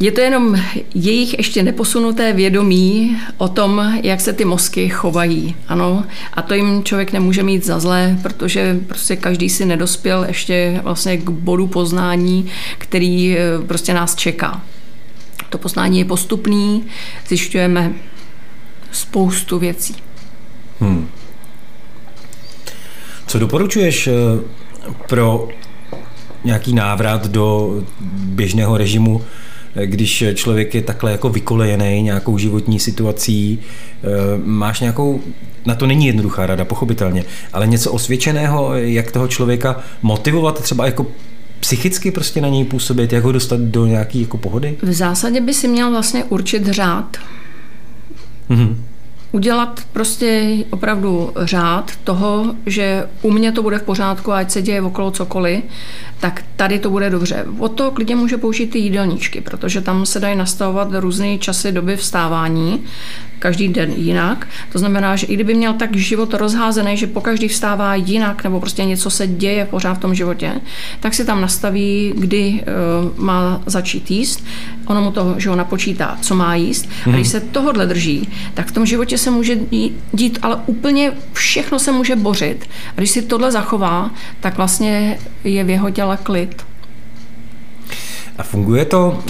je 0.00 0.12
to 0.12 0.20
jenom 0.20 0.56
jejich 0.94 1.38
ještě 1.38 1.62
neposunuté 1.62 2.32
vědomí 2.32 3.16
o 3.38 3.48
tom, 3.48 3.98
jak 4.02 4.20
se 4.20 4.32
ty 4.32 4.44
mozky 4.44 4.88
chovají. 4.88 5.56
Ano, 5.68 6.04
a 6.34 6.42
to 6.42 6.54
jim 6.54 6.84
člověk 6.84 7.12
nemůže 7.12 7.42
mít 7.42 7.64
za 7.66 7.80
zlé, 7.80 8.18
protože 8.22 8.80
prostě 8.86 9.16
každý 9.16 9.48
si 9.48 9.66
nedospěl 9.66 10.24
ještě 10.24 10.80
vlastně 10.82 11.16
k 11.16 11.30
bodu 11.30 11.66
poznání, 11.66 12.46
který 12.78 13.38
eh, 13.38 13.42
prostě 13.66 13.94
nás 13.94 14.14
čeká. 14.14 14.62
To 15.48 15.58
poznání 15.58 15.98
je 15.98 16.04
postupný, 16.04 16.84
zjišťujeme 17.28 17.92
spoustu 18.92 19.58
věcí. 19.58 19.96
Hmm. 20.80 21.08
Co 23.26 23.38
doporučuješ 23.38 24.06
eh, 24.06 24.12
pro 25.08 25.48
nějaký 26.44 26.74
návrat 26.74 27.26
do 27.26 27.74
běžného 28.10 28.76
režimu 28.76 29.22
když 29.84 30.24
člověk 30.34 30.74
je 30.74 30.82
takhle 30.82 31.12
jako 31.12 31.28
vykolejený 31.28 32.02
nějakou 32.02 32.38
životní 32.38 32.80
situací, 32.80 33.58
eh, 33.58 34.06
máš 34.44 34.80
nějakou, 34.80 35.20
na 35.66 35.74
to 35.74 35.86
není 35.86 36.06
jednoduchá 36.06 36.46
rada, 36.46 36.64
pochopitelně, 36.64 37.24
ale 37.52 37.66
něco 37.66 37.92
osvědčeného, 37.92 38.74
jak 38.74 39.10
toho 39.10 39.28
člověka 39.28 39.80
motivovat 40.02 40.62
třeba 40.62 40.86
jako 40.86 41.06
psychicky 41.60 42.10
prostě 42.10 42.40
na 42.40 42.48
něj 42.48 42.64
působit, 42.64 43.12
jak 43.12 43.24
ho 43.24 43.32
dostat 43.32 43.60
do 43.60 43.86
nějaké 43.86 44.18
jako 44.18 44.36
pohody? 44.36 44.76
V 44.82 44.92
zásadě 44.92 45.40
by 45.40 45.54
si 45.54 45.68
měl 45.68 45.90
vlastně 45.90 46.24
určit 46.24 46.66
řád. 46.66 47.16
Mm-hmm 48.50 48.76
udělat 49.32 49.80
prostě 49.92 50.56
opravdu 50.70 51.32
řád 51.36 51.96
toho, 52.04 52.54
že 52.66 53.08
u 53.22 53.30
mě 53.30 53.52
to 53.52 53.62
bude 53.62 53.78
v 53.78 53.82
pořádku, 53.82 54.32
ať 54.32 54.50
se 54.50 54.62
děje 54.62 54.82
okolo 54.82 55.10
cokoliv, 55.10 55.64
tak 56.20 56.44
tady 56.56 56.78
to 56.78 56.90
bude 56.90 57.10
dobře. 57.10 57.46
O 57.58 57.68
to 57.68 57.90
klidně 57.90 58.16
může 58.16 58.36
použít 58.36 58.66
ty 58.66 58.78
jídelníčky, 58.78 59.40
protože 59.40 59.80
tam 59.80 60.06
se 60.06 60.20
dají 60.20 60.36
nastavovat 60.36 60.88
různé 60.92 61.38
časy 61.38 61.72
doby 61.72 61.96
vstávání, 61.96 62.84
každý 63.40 63.68
den 63.68 63.92
jinak. 63.96 64.46
To 64.72 64.78
znamená, 64.78 65.16
že 65.16 65.26
i 65.26 65.34
kdyby 65.34 65.54
měl 65.54 65.72
tak 65.72 65.96
život 65.96 66.34
rozházený, 66.34 66.96
že 66.96 67.06
po 67.06 67.20
každý 67.20 67.48
vstává 67.48 67.94
jinak, 67.94 68.44
nebo 68.44 68.60
prostě 68.60 68.84
něco 68.84 69.10
se 69.10 69.26
děje 69.26 69.64
pořád 69.64 69.94
v 69.94 69.98
tom 69.98 70.14
životě, 70.14 70.52
tak 71.00 71.14
si 71.14 71.24
tam 71.24 71.40
nastaví, 71.40 72.12
kdy 72.16 72.60
uh, 72.60 73.24
má 73.24 73.62
začít 73.66 74.10
jíst. 74.10 74.44
Ono 74.86 75.02
mu 75.02 75.10
to, 75.10 75.34
že 75.38 75.50
ho 75.50 75.56
napočítá, 75.56 76.18
co 76.20 76.34
má 76.34 76.54
jíst. 76.54 76.88
Mm. 77.06 77.12
A 77.12 77.16
když 77.16 77.32
mhm. 77.32 77.40
se 77.40 77.40
tohohle 77.40 77.86
drží, 77.86 78.28
tak 78.54 78.66
v 78.66 78.72
tom 78.72 78.86
životě 78.86 79.18
se 79.20 79.30
může 79.30 79.58
dít, 80.12 80.38
ale 80.42 80.56
úplně 80.66 81.12
všechno 81.32 81.78
se 81.78 81.92
může 81.92 82.16
bořit. 82.16 82.68
A 82.96 83.00
když 83.00 83.10
si 83.10 83.22
tohle 83.22 83.52
zachová, 83.52 84.10
tak 84.40 84.56
vlastně 84.56 85.18
je 85.44 85.64
v 85.64 85.70
jeho 85.70 85.90
těle 85.90 86.18
klid. 86.22 86.66
A 88.38 88.42
funguje 88.42 88.84
to 88.84 89.24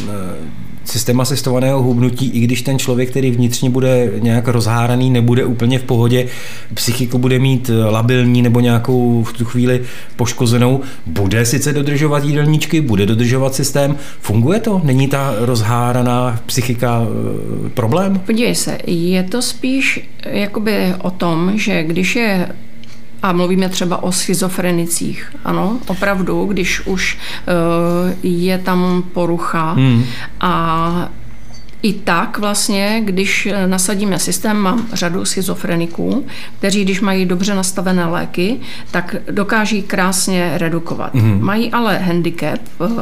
systém 0.91 1.21
asistovaného 1.21 1.83
hubnutí, 1.83 2.31
i 2.31 2.41
když 2.41 2.63
ten 2.63 2.79
člověk, 2.79 3.11
který 3.11 3.31
vnitřně 3.31 3.71
bude 3.71 4.13
nějak 4.19 4.49
rozháraný, 4.49 5.11
nebude 5.11 5.45
úplně 5.45 5.79
v 5.79 5.83
pohodě, 5.83 6.27
psychiku 6.75 7.19
bude 7.19 7.39
mít 7.39 7.71
labilní 7.91 8.43
nebo 8.43 8.61
nějakou 8.61 9.23
v 9.23 9.33
tu 9.33 9.45
chvíli 9.45 9.83
poškozenou, 10.17 10.81
bude 11.07 11.47
sice 11.47 11.73
dodržovat 11.73 12.25
jídelníčky, 12.25 12.81
bude 12.81 13.07
dodržovat 13.07 13.55
systém. 13.55 13.97
Funguje 14.21 14.61
to? 14.61 14.81
Není 14.85 15.09
ta 15.09 15.35
rozháraná 15.39 16.41
psychika 16.47 17.03
eh, 17.03 17.69
problém? 17.69 18.21
Podívej 18.27 18.55
se, 18.55 18.79
je 18.87 19.23
to 19.23 19.43
spíš 19.43 20.09
jakoby 20.27 20.95
o 21.03 21.11
tom, 21.11 21.53
že 21.55 21.83
když 21.83 22.17
je 22.17 22.49
a 23.23 23.33
mluvíme 23.33 23.69
třeba 23.69 24.03
o 24.03 24.13
schizofrenicích. 24.13 25.33
Ano, 25.45 25.79
opravdu, 25.87 26.45
když 26.45 26.87
už 26.87 27.19
uh, 27.19 28.13
je 28.23 28.59
tam 28.59 29.03
porucha 29.13 29.73
hmm. 29.73 30.05
a 30.41 31.09
i 31.83 31.93
tak 31.93 32.39
vlastně, 32.39 33.03
když 33.05 33.49
nasadíme 33.67 34.19
systém, 34.19 34.57
mám 34.57 34.87
řadu 34.93 35.25
schizofreniků, 35.25 36.27
kteří, 36.59 36.85
když 36.85 37.01
mají 37.01 37.27
dobře 37.27 37.55
nastavené 37.55 38.07
léky, 38.07 38.61
tak 38.91 39.17
dokáží 39.31 39.83
krásně 39.83 40.53
redukovat. 40.55 41.15
Mm-hmm. 41.15 41.41
Mají 41.41 41.73
ale 41.73 41.99
handicap, 41.99 42.61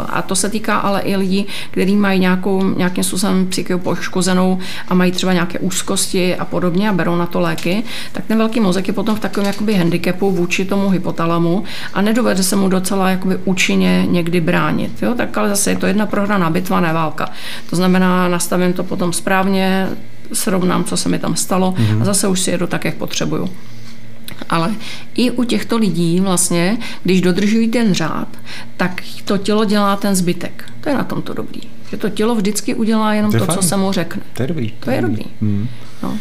a 0.08 0.23
to 0.23 0.37
se 0.37 0.49
týká 0.49 0.76
ale 0.76 1.00
i 1.00 1.16
lidí, 1.16 1.47
kteří 1.70 1.97
mají 1.97 2.20
nějakou, 2.20 2.75
nějakým 2.75 3.04
způsobem 3.04 3.47
psychiku 3.47 3.78
poškozenou 3.78 4.58
a 4.88 4.94
mají 4.94 5.12
třeba 5.12 5.32
nějaké 5.32 5.58
úzkosti 5.58 6.37
a 6.37 6.44
podobně 6.44 6.88
a 6.88 6.92
berou 6.92 7.16
na 7.16 7.26
to 7.26 7.40
léky, 7.40 7.82
tak 8.12 8.25
ten 8.25 8.38
velký 8.38 8.61
mozek 8.61 8.88
je 8.88 8.94
potom 8.94 9.16
v 9.16 9.20
takovém 9.20 9.47
jakoby 9.47 9.75
handicapu 9.75 10.30
vůči 10.30 10.64
tomu 10.64 10.90
hypotalamu 10.90 11.64
a 11.94 12.02
nedovede 12.02 12.42
se 12.42 12.56
mu 12.56 12.68
docela 12.68 13.11
jakoby 13.11 13.37
účinně 13.44 14.06
někdy 14.08 14.40
bránit. 14.40 15.02
Jo? 15.02 15.14
Tak 15.14 15.38
ale 15.38 15.49
zase 15.49 15.70
je 15.70 15.76
to 15.76 15.87
jedna 15.87 16.06
prohraná 16.06 16.50
bitva, 16.50 16.80
ne 16.80 16.92
válka. 16.92 17.28
To 17.70 17.76
znamená, 17.76 18.28
nastavím 18.28 18.67
nastavím 18.68 18.72
to 18.72 18.84
potom 18.84 19.12
správně, 19.12 19.88
srovnám, 20.32 20.84
co 20.84 20.96
se 20.96 21.08
mi 21.08 21.18
tam 21.18 21.37
stalo 21.37 21.72
mm-hmm. 21.72 22.02
a 22.02 22.04
zase 22.04 22.28
už 22.28 22.40
si 22.40 22.50
jedu 22.50 22.66
tak, 22.66 22.84
jak 22.84 22.94
potřebuju. 22.94 23.48
Ale 24.48 24.75
i 25.14 25.30
u 25.30 25.44
těchto 25.44 25.78
lidí 25.78 26.20
vlastně, 26.20 26.78
když 27.04 27.20
dodržují 27.20 27.68
ten 27.68 27.94
řád, 27.94 28.28
tak 28.76 29.02
to 29.25 29.38
tělo 29.38 29.64
dělá 29.64 29.96
ten 29.96 30.14
zbytek. 30.14 30.64
To 30.80 30.88
je 30.88 30.94
na 30.94 31.04
tom 31.04 31.22
to 31.22 31.34
dobrý. 31.34 31.60
Že 31.90 31.96
to 31.96 32.08
tělo 32.08 32.34
vždycky 32.34 32.75
udělá 32.75 33.14
jenom 33.14 33.32
to, 33.32 33.46
to 33.46 33.54
co 33.54 33.62
se 33.62 33.76
mu 33.76 33.92
řekne. 33.92 34.22
To 34.34 34.42
je 34.42 34.48
dobrý. 34.48 34.72
To 34.80 34.90
je 34.90 35.02
dobrý. 35.02 35.25
Mm. 35.40 35.68
No. 36.02 36.18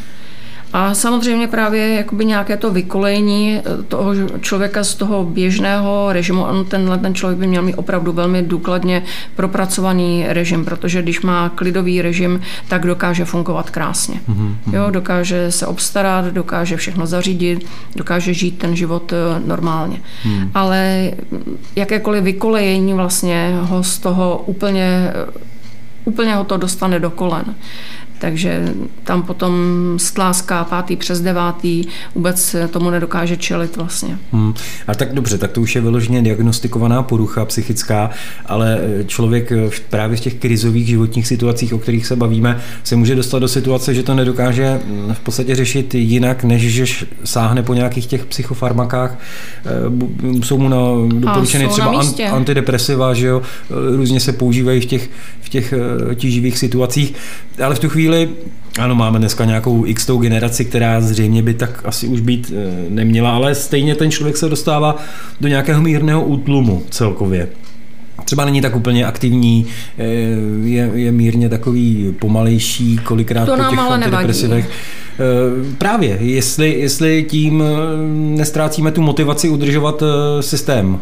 A 0.77 0.93
samozřejmě 0.93 1.47
právě 1.47 1.93
jakoby 1.93 2.25
nějaké 2.25 2.57
to 2.57 2.71
vykolejení 2.71 3.57
eh, 3.57 3.83
toho 3.83 4.13
člověka 4.41 4.83
z 4.83 4.95
toho 4.95 5.23
běžného 5.23 6.07
režimu, 6.13 6.43
on 6.43 6.65
tenhle 6.65 6.97
ten 6.97 7.15
člověk 7.15 7.39
by 7.39 7.47
měl 7.47 7.61
mít 7.61 7.75
opravdu 7.75 8.11
velmi 8.13 8.41
důkladně 8.43 9.03
propracovaný 9.35 10.25
režim, 10.27 10.65
protože 10.65 11.01
když 11.01 11.21
má 11.21 11.49
klidový 11.49 12.01
režim, 12.01 12.41
tak 12.67 12.85
dokáže 12.85 13.25
fungovat 13.25 13.69
krásně. 13.69 14.19
Mm-hmm. 14.29 14.73
Jo, 14.73 14.89
dokáže 14.89 15.51
se 15.51 15.67
obstarat, 15.67 16.25
dokáže 16.25 16.77
všechno 16.77 17.07
zařídit, 17.07 17.65
dokáže 17.95 18.33
žít 18.33 18.57
ten 18.57 18.75
život 18.75 19.13
eh, 19.13 19.41
normálně. 19.45 20.01
Mm. 20.25 20.51
Ale 20.53 21.11
jakékoliv 21.75 22.23
vykolejení 22.23 22.93
vlastně 22.93 23.57
ho 23.61 23.83
z 23.83 23.97
toho 23.97 24.43
úplně 24.45 25.13
úplně 26.05 26.35
ho 26.35 26.43
to 26.43 26.57
dostane 26.57 26.99
do 26.99 27.11
kolen 27.11 27.55
takže 28.19 28.73
tam 29.03 29.23
potom 29.23 29.53
stláská 29.97 30.63
pátý 30.63 30.95
přes 30.95 31.21
devátý, 31.21 31.85
vůbec 32.15 32.55
tomu 32.71 32.89
nedokáže 32.89 33.37
čelit 33.37 33.77
vlastně. 33.77 34.17
Hmm. 34.31 34.53
A 34.87 34.95
tak 34.95 35.13
dobře, 35.13 35.37
tak 35.37 35.51
to 35.51 35.61
už 35.61 35.75
je 35.75 35.81
vyloženě 35.81 36.21
diagnostikovaná 36.21 37.03
porucha 37.03 37.45
psychická, 37.45 38.09
ale 38.45 38.79
člověk 39.05 39.51
právě 39.89 40.17
v 40.17 40.19
těch 40.19 40.33
krizových 40.33 40.87
životních 40.87 41.27
situacích, 41.27 41.73
o 41.73 41.77
kterých 41.77 42.05
se 42.05 42.15
bavíme, 42.15 42.61
se 42.83 42.95
může 42.95 43.15
dostat 43.15 43.39
do 43.39 43.47
situace, 43.47 43.93
že 43.93 44.03
to 44.03 44.13
nedokáže 44.13 44.79
v 45.13 45.19
podstatě 45.19 45.55
řešit 45.55 45.95
jinak, 45.95 46.43
než 46.43 46.61
že 46.61 47.05
sáhne 47.23 47.63
po 47.63 47.73
nějakých 47.73 48.05
těch 48.05 48.25
psychofarmakách. 48.25 49.19
Eh, 49.65 50.43
jsou 50.43 50.57
mu 50.57 50.69
na, 50.69 50.77
doporučeny 51.19 51.67
třeba 51.67 51.91
na 51.91 52.31
antidepresiva, 52.31 53.13
že 53.13 53.27
jo, 53.27 53.41
různě 53.69 54.19
se 54.19 54.33
používají 54.33 54.81
v 54.81 54.85
těch, 54.85 55.09
v 55.41 55.49
těch 55.49 55.73
eh, 55.73 56.15
tíživých 56.15 56.57
situacích, 56.57 57.13
ale 57.63 57.75
v 57.75 57.79
tu 57.79 57.89
chvíli 57.89 58.06
chvíli, 58.07 58.29
ano, 58.79 58.95
máme 58.95 59.19
dneska 59.19 59.45
nějakou 59.45 59.85
x 59.85 60.09
generaci, 60.19 60.65
která 60.65 61.01
zřejmě 61.01 61.41
by 61.41 61.53
tak 61.53 61.81
asi 61.85 62.07
už 62.07 62.19
být 62.19 62.53
eh, 62.55 62.85
neměla, 62.89 63.31
ale 63.31 63.55
stejně 63.55 63.95
ten 63.95 64.11
člověk 64.11 64.37
se 64.37 64.49
dostává 64.49 64.95
do 65.41 65.47
nějakého 65.47 65.81
mírného 65.81 66.25
útlumu 66.25 66.83
celkově. 66.89 67.49
Třeba 68.25 68.45
není 68.45 68.61
tak 68.61 68.75
úplně 68.75 69.05
aktivní, 69.05 69.65
eh, 69.97 70.03
je, 70.63 70.91
je 70.93 71.11
mírně 71.11 71.49
takový 71.49 72.15
pomalejší, 72.19 72.97
kolikrát 72.97 73.45
to 73.45 73.57
po 73.57 73.63
těch 73.69 73.79
antidepresivech. 73.79 74.69
Eh, 74.69 75.75
právě, 75.77 76.17
jestli, 76.21 76.79
jestli 76.79 77.25
tím 77.29 77.63
nestrácíme 78.35 78.91
tu 78.91 79.01
motivaci 79.01 79.49
udržovat 79.49 80.03
systém 80.41 80.99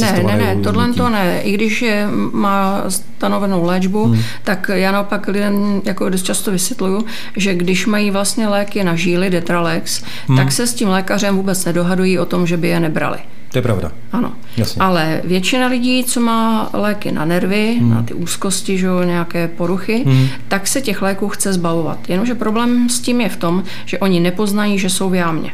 Ne, 0.00 0.22
ne, 0.26 0.36
ne, 0.36 0.56
tohle 0.62 0.92
to 0.92 1.08
ne. 1.08 1.40
I 1.42 1.52
když 1.52 1.82
je, 1.82 2.08
má 2.32 2.84
stanovenou 2.88 3.64
léčbu, 3.64 4.04
hmm. 4.04 4.22
tak 4.44 4.70
já 4.74 4.92
naopak 4.92 5.28
lidem 5.28 5.82
jako 5.84 6.08
dost 6.08 6.22
často 6.22 6.50
vysvětluju, 6.50 7.04
že 7.36 7.54
když 7.54 7.86
mají 7.86 8.10
vlastně 8.10 8.48
léky 8.48 8.84
na 8.84 8.96
žíly, 8.96 9.30
Detralex, 9.30 10.02
hmm. 10.26 10.36
tak 10.36 10.52
se 10.52 10.66
s 10.66 10.74
tím 10.74 10.88
lékařem 10.88 11.36
vůbec 11.36 11.64
nedohadují 11.64 12.18
o 12.18 12.24
tom, 12.24 12.46
že 12.46 12.56
by 12.56 12.68
je 12.68 12.80
nebrali. 12.80 13.18
To 13.52 13.58
je 13.58 13.62
pravda. 13.62 13.92
Ano. 14.12 14.32
Jasně. 14.56 14.82
Ale 14.82 15.20
většina 15.24 15.66
lidí, 15.66 16.04
co 16.04 16.20
má 16.20 16.70
léky 16.72 17.12
na 17.12 17.24
nervy, 17.24 17.76
hmm. 17.80 17.90
na 17.90 18.02
ty 18.02 18.14
úzkosti, 18.14 18.78
že 18.78 18.86
jo, 18.86 19.02
nějaké 19.02 19.48
poruchy, 19.48 20.04
hmm. 20.06 20.28
tak 20.48 20.66
se 20.66 20.80
těch 20.80 21.02
léků 21.02 21.28
chce 21.28 21.52
zbavovat. 21.52 21.98
Jenomže 22.08 22.34
problém 22.34 22.88
s 22.88 23.00
tím 23.00 23.20
je 23.20 23.28
v 23.28 23.36
tom, 23.36 23.64
že 23.84 23.98
oni 23.98 24.20
nepoznají, 24.20 24.78
že 24.78 24.90
jsou 24.90 25.10
v 25.10 25.14
jámě 25.14 25.52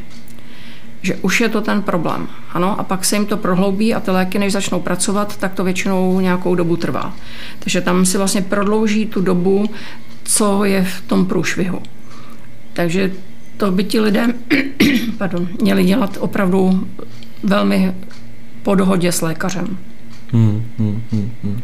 že 1.05 1.17
už 1.17 1.41
je 1.41 1.49
to 1.49 1.61
ten 1.61 1.83
problém. 1.83 2.29
Ano, 2.53 2.81
a 2.81 2.83
pak 2.83 3.05
se 3.05 3.17
jim 3.17 3.27
to 3.27 3.37
prohloubí 3.37 3.95
a 3.95 4.01
ty 4.01 4.11
léky, 4.11 4.39
než 4.39 4.53
začnou 4.53 4.81
pracovat, 4.81 5.37
tak 5.37 5.55
to 5.55 5.65
většinou 5.65 6.21
nějakou 6.21 6.55
dobu 6.55 6.77
trvá. 6.77 7.17
Takže 7.59 7.81
tam 7.81 8.07
si 8.07 8.19
vlastně 8.19 8.43
prodlouží 8.43 9.07
tu 9.07 9.21
dobu, 9.21 9.71
co 10.25 10.65
je 10.65 10.85
v 10.85 11.01
tom 11.01 11.27
průšvihu. 11.27 11.83
Takže 12.73 13.13
to 13.57 13.71
by 13.71 13.85
ti 13.85 14.01
lidé 14.01 14.27
pardon, 15.19 15.49
měli 15.63 15.85
dělat 15.85 16.17
opravdu 16.21 16.89
velmi 17.43 17.95
po 18.63 18.75
dohodě 18.75 19.13
s 19.13 19.21
lékařem. 19.21 19.79
Hmm, 20.33 20.65
hmm, 20.79 21.03
hmm, 21.13 21.31
hmm. 21.43 21.63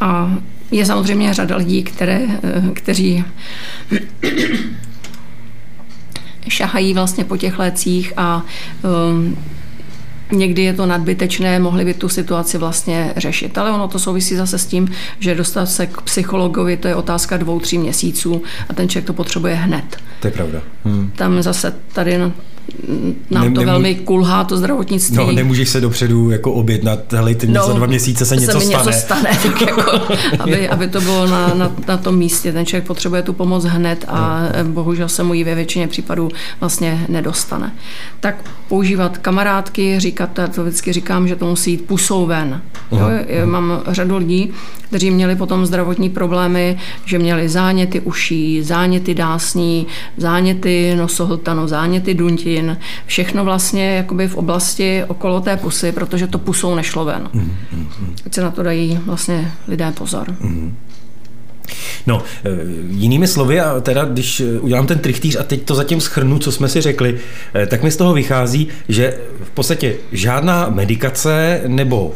A 0.00 0.38
je 0.70 0.86
samozřejmě 0.86 1.34
řada 1.34 1.56
lidí, 1.56 1.82
které, 1.82 2.20
eh, 2.42 2.70
kteří 2.72 3.24
šahají 6.48 6.94
vlastně 6.94 7.24
po 7.24 7.36
těch 7.36 7.58
lécích 7.58 8.12
a 8.16 8.42
um, 9.10 9.36
Někdy 10.32 10.62
je 10.62 10.72
to 10.72 10.86
nadbytečné, 10.86 11.58
mohli 11.58 11.84
by 11.84 11.94
tu 11.94 12.08
situaci 12.08 12.58
vlastně 12.58 13.12
řešit. 13.16 13.58
Ale 13.58 13.70
ono 13.70 13.88
to 13.88 13.98
souvisí 13.98 14.36
zase 14.36 14.58
s 14.58 14.66
tím, 14.66 14.88
že 15.18 15.34
dostat 15.34 15.66
se 15.66 15.86
k 15.86 16.00
psychologovi, 16.00 16.76
to 16.76 16.88
je 16.88 16.94
otázka 16.94 17.36
dvou, 17.36 17.60
tří 17.60 17.78
měsíců 17.78 18.42
a 18.68 18.74
ten 18.74 18.88
člověk 18.88 19.06
to 19.06 19.12
potřebuje 19.12 19.54
hned. 19.54 19.96
To 20.20 20.26
je 20.26 20.30
pravda. 20.30 20.60
Hmm. 20.84 21.10
Tam 21.16 21.42
zase 21.42 21.74
tady 21.92 22.18
nám 23.30 23.44
ne, 23.44 23.50
to 23.50 23.64
velmi 23.64 23.94
kulhá, 23.94 24.44
to 24.44 24.56
zdravotnictví. 24.56 25.16
No, 25.16 25.32
nemůžeš 25.32 25.68
se 25.68 25.80
dopředu 25.80 26.30
jako 26.30 26.52
objednat, 26.52 27.12
hele, 27.12 27.34
ty 27.34 27.46
no, 27.46 27.66
za 27.66 27.72
dva 27.72 27.86
měsíce 27.86 28.26
se 28.26 28.36
něco 28.36 28.60
se 28.60 28.66
stane. 28.66 28.84
něco 28.84 28.98
stane, 28.98 29.30
tak 29.42 29.60
jako, 29.60 29.92
aby, 30.38 30.68
aby 30.68 30.88
to 30.88 31.00
bylo 31.00 31.26
na, 31.26 31.54
na, 31.54 31.72
na 31.88 31.96
tom 31.96 32.16
místě. 32.16 32.52
Ten 32.52 32.66
člověk 32.66 32.86
potřebuje 32.86 33.22
tu 33.22 33.32
pomoc 33.32 33.64
hned 33.64 34.04
a 34.08 34.42
no. 34.62 34.70
bohužel 34.70 35.08
se 35.08 35.22
mu 35.22 35.34
ji 35.34 35.44
ve 35.44 35.54
většině 35.54 35.88
případů 35.88 36.28
vlastně 36.60 37.06
nedostane. 37.08 37.72
Tak 38.20 38.50
používat 38.68 39.18
kamarádky, 39.18 40.00
říkat, 40.00 40.30
to 40.54 40.62
vždycky 40.62 40.92
říkám, 40.92 41.28
že 41.28 41.36
to 41.36 41.46
musí 41.46 41.70
jít 41.70 41.84
pusou 41.86 42.26
ven. 42.26 42.60
Uh-huh. 42.90 43.24
Jo, 43.28 43.46
mám 43.46 43.82
řadu 43.86 44.16
lidí, 44.16 44.52
kteří 44.88 45.10
měli 45.10 45.36
potom 45.36 45.66
zdravotní 45.66 46.10
problémy, 46.10 46.78
že 47.04 47.18
měli 47.18 47.48
záněty 47.48 48.00
uší, 48.00 48.62
záněty 48.62 49.14
dásní, 49.14 49.86
záněty 50.16 50.94
nosohltanu, 50.96 51.68
záněty 51.68 52.14
dunti, 52.14 52.53
plodin, 52.54 52.78
všechno 53.06 53.44
vlastně 53.44 53.96
jakoby 53.96 54.28
v 54.28 54.36
oblasti 54.36 55.04
okolo 55.08 55.40
té 55.40 55.56
pusy, 55.56 55.92
protože 55.92 56.26
to 56.26 56.38
pusou 56.38 56.74
nešlo 56.74 57.04
ven. 57.04 57.28
Mm, 57.32 57.56
mm, 57.72 57.88
mm. 58.00 58.16
Ať 58.26 58.34
se 58.34 58.42
na 58.42 58.50
to 58.50 58.62
dají 58.62 58.98
vlastně 59.06 59.52
lidé 59.68 59.92
pozor. 59.92 60.36
No, 62.06 62.22
e, 62.44 62.50
jinými 62.90 63.26
slovy, 63.26 63.60
a 63.60 63.80
teda 63.80 64.04
když 64.04 64.42
udělám 64.60 64.86
ten 64.86 64.98
trichtýř 64.98 65.36
a 65.36 65.42
teď 65.42 65.62
to 65.62 65.74
zatím 65.74 66.00
schrnu, 66.00 66.38
co 66.38 66.52
jsme 66.52 66.68
si 66.68 66.80
řekli, 66.80 67.18
e, 67.54 67.66
tak 67.66 67.82
mi 67.82 67.90
z 67.90 67.96
toho 67.96 68.12
vychází, 68.14 68.68
že 68.88 69.18
v 69.44 69.50
podstatě 69.50 69.94
žádná 70.12 70.68
medikace 70.68 71.62
nebo 71.66 72.14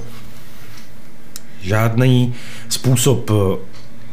žádný 1.63 2.35
způsob 2.69 3.31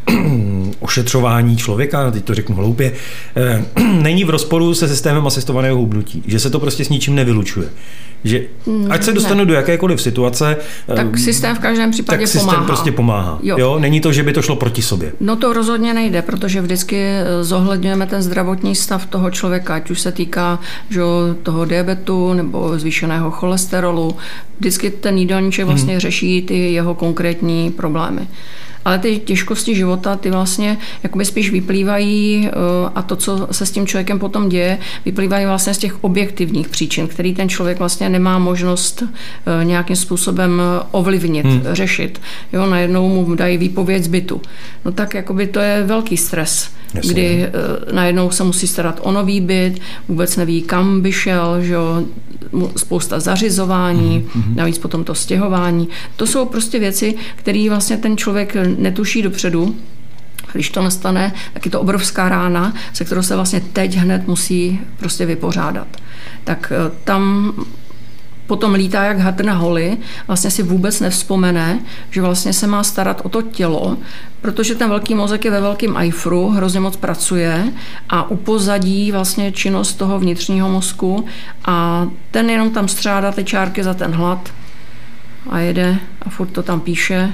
ošetřování 0.80 1.58
člověka, 1.58 2.12
teď 2.12 2.24
to 2.24 2.34
řeknu 2.34 2.56
hloupě, 2.56 2.92
eh, 3.36 3.66
není 4.02 4.24
v 4.24 4.30
rozporu 4.30 4.74
se 4.74 4.88
systémem 4.88 5.28
asistovaného 5.28 5.78
hubnutí. 5.78 6.24
Že 6.28 6.40
se 6.40 6.50
to 6.50 6.60
prostě 6.60 6.86
s 6.86 6.90
ničím 6.90 7.16
nevylučuje. 7.16 7.68
Že 8.24 8.42
mm, 8.66 8.92
ať 8.92 9.04
se 9.04 9.14
dostanu 9.14 9.40
ne. 9.40 9.46
do 9.46 9.54
jakékoliv 9.54 10.02
situace, 10.02 10.58
tak 10.96 11.08
eh, 11.14 11.18
systém 11.18 11.56
v 11.56 11.60
každém 11.60 11.92
případě 11.92 12.18
tak 12.18 12.28
systém 12.28 12.50
pomáhá. 12.50 12.66
prostě 12.66 12.92
pomáhá. 12.92 13.40
Jo. 13.44 13.56
jo. 13.60 13.80
Není 13.80 14.02
to, 14.02 14.12
že 14.12 14.24
by 14.24 14.34
to 14.34 14.42
šlo 14.42 14.56
proti 14.56 14.82
sobě. 14.82 15.12
No 15.20 15.36
to 15.36 15.54
rozhodně 15.54 15.94
nejde, 15.94 16.22
protože 16.22 16.62
vždycky 16.62 16.96
eh, 16.96 17.44
zohledňujeme 17.44 18.08
ten 18.08 18.22
zdravotní 18.22 18.76
stav 18.76 19.06
toho 19.06 19.32
člověka, 19.32 19.76
ať 19.76 19.90
už 19.90 20.02
se 20.02 20.12
týká 20.12 20.60
že, 20.90 21.02
toho 21.44 21.66
diabetu 21.66 22.34
nebo 22.34 22.80
zvýšeného 22.80 23.32
cholesterolu. 23.32 24.16
Vždycky 24.60 24.90
ten 24.92 25.18
jídelníček 25.18 25.66
vlastně 25.66 25.94
hmm. 25.94 26.00
řeší 26.00 26.42
ty 26.42 26.74
jeho 26.74 26.96
konkrétní 26.96 27.72
problémy 27.72 28.28
ale 28.86 29.00
ty 29.00 29.20
těžkosti 29.20 29.76
života, 29.76 30.16
ty 30.16 30.32
vlastně 30.32 30.78
jakoby 31.04 31.26
spíš 31.26 31.52
vyplývají 31.52 32.48
eh, 32.48 32.52
a 32.96 33.02
to, 33.02 33.16
co 33.16 33.48
se 33.52 33.66
s 33.66 33.72
tím 33.72 33.88
člověkem 33.88 34.20
potom 34.20 34.50
děje, 34.50 34.78
vyplývají 35.06 35.46
vlastně 35.46 35.74
z 35.74 35.78
těch 35.78 36.04
objektivních 36.04 36.70
příčin, 36.70 37.08
který 37.08 37.34
ten 37.34 37.50
člověk 37.50 37.80
vlastně 37.80 38.10
nemá 38.10 38.40
možnost 38.40 39.04
eh, 39.04 39.66
nějakým 39.66 39.96
způsobem 39.96 40.62
ovlivnit, 40.92 41.46
hmm. 41.46 41.62
řešit. 41.72 42.22
Jo, 42.54 42.66
najednou 42.66 43.10
mu 43.10 43.36
dají 43.36 43.58
výpověď 43.58 44.04
zbytu. 44.04 44.42
No 44.86 44.92
tak 44.92 45.14
jakoby 45.14 45.48
to 45.48 45.60
je 45.60 45.84
velký 45.84 46.18
stres, 46.18 46.70
Jasně. 46.94 47.14
kdy 47.14 47.44
eh, 47.44 47.52
najednou 47.94 48.32
se 48.32 48.44
musí 48.44 48.68
starat 48.68 49.00
o 49.04 49.12
nový 49.12 49.42
byt, 49.42 49.80
vůbec 50.08 50.38
neví, 50.38 50.62
kam 50.62 51.02
by 51.02 51.12
šel, 51.12 51.62
že 51.62 51.74
jo, 51.74 52.04
spousta 52.78 53.20
zařizování, 53.20 54.26
hmm. 54.36 54.56
navíc 54.56 54.78
potom 54.78 55.04
to 55.04 55.16
stěhování. 55.16 55.88
To 56.16 56.28
jsou 56.28 56.46
prostě 56.46 56.80
věci, 56.80 57.16
které 57.36 57.68
vlastně 57.70 57.98
ten 57.98 58.18
člověk 58.18 58.56
netuší 58.78 59.22
dopředu, 59.22 59.76
když 60.54 60.70
to 60.70 60.84
nastane, 60.84 61.34
tak 61.54 61.66
je 61.66 61.72
to 61.72 61.82
obrovská 61.82 62.30
rána, 62.30 62.74
se 62.94 63.06
kterou 63.06 63.22
se 63.22 63.36
vlastně 63.36 63.62
teď 63.74 63.96
hned 63.96 64.28
musí 64.28 64.80
prostě 64.98 65.26
vypořádat. 65.26 65.88
Tak 66.44 66.74
eh, 66.76 66.92
tam 67.04 67.54
potom 68.48 68.74
lítá 68.74 69.04
jak 69.04 69.20
hadr 69.20 69.46
na 69.46 69.54
holi, 69.54 69.98
vlastně 70.28 70.52
si 70.52 70.64
vůbec 70.64 71.00
nevzpomene, 71.00 71.80
že 72.10 72.22
vlastně 72.22 72.54
se 72.54 72.68
má 72.68 72.84
starat 72.84 73.22
o 73.24 73.30
to 73.30 73.42
tělo, 73.42 73.98
protože 74.42 74.76
ten 74.76 74.90
velký 74.90 75.16
mozek 75.16 75.46
je 75.46 75.52
ve 75.52 75.62
velkém 75.62 75.98
ajfru, 75.98 76.50
hrozně 76.50 76.80
moc 76.80 76.96
pracuje 76.96 77.74
a 78.10 78.30
upozadí 78.30 79.12
vlastně 79.12 79.52
činnost 79.52 79.94
toho 79.94 80.20
vnitřního 80.20 80.70
mozku 80.70 81.26
a 81.66 82.08
ten 82.32 82.50
jenom 82.50 82.70
tam 82.70 82.88
střádá 82.88 83.32
ty 83.32 83.44
čárky 83.44 83.84
za 83.84 83.94
ten 83.94 84.12
hlad 84.12 84.54
a 85.50 85.60
jede 85.60 85.98
a 86.22 86.30
furt 86.30 86.48
to 86.48 86.64
tam 86.64 86.80
píše 86.80 87.34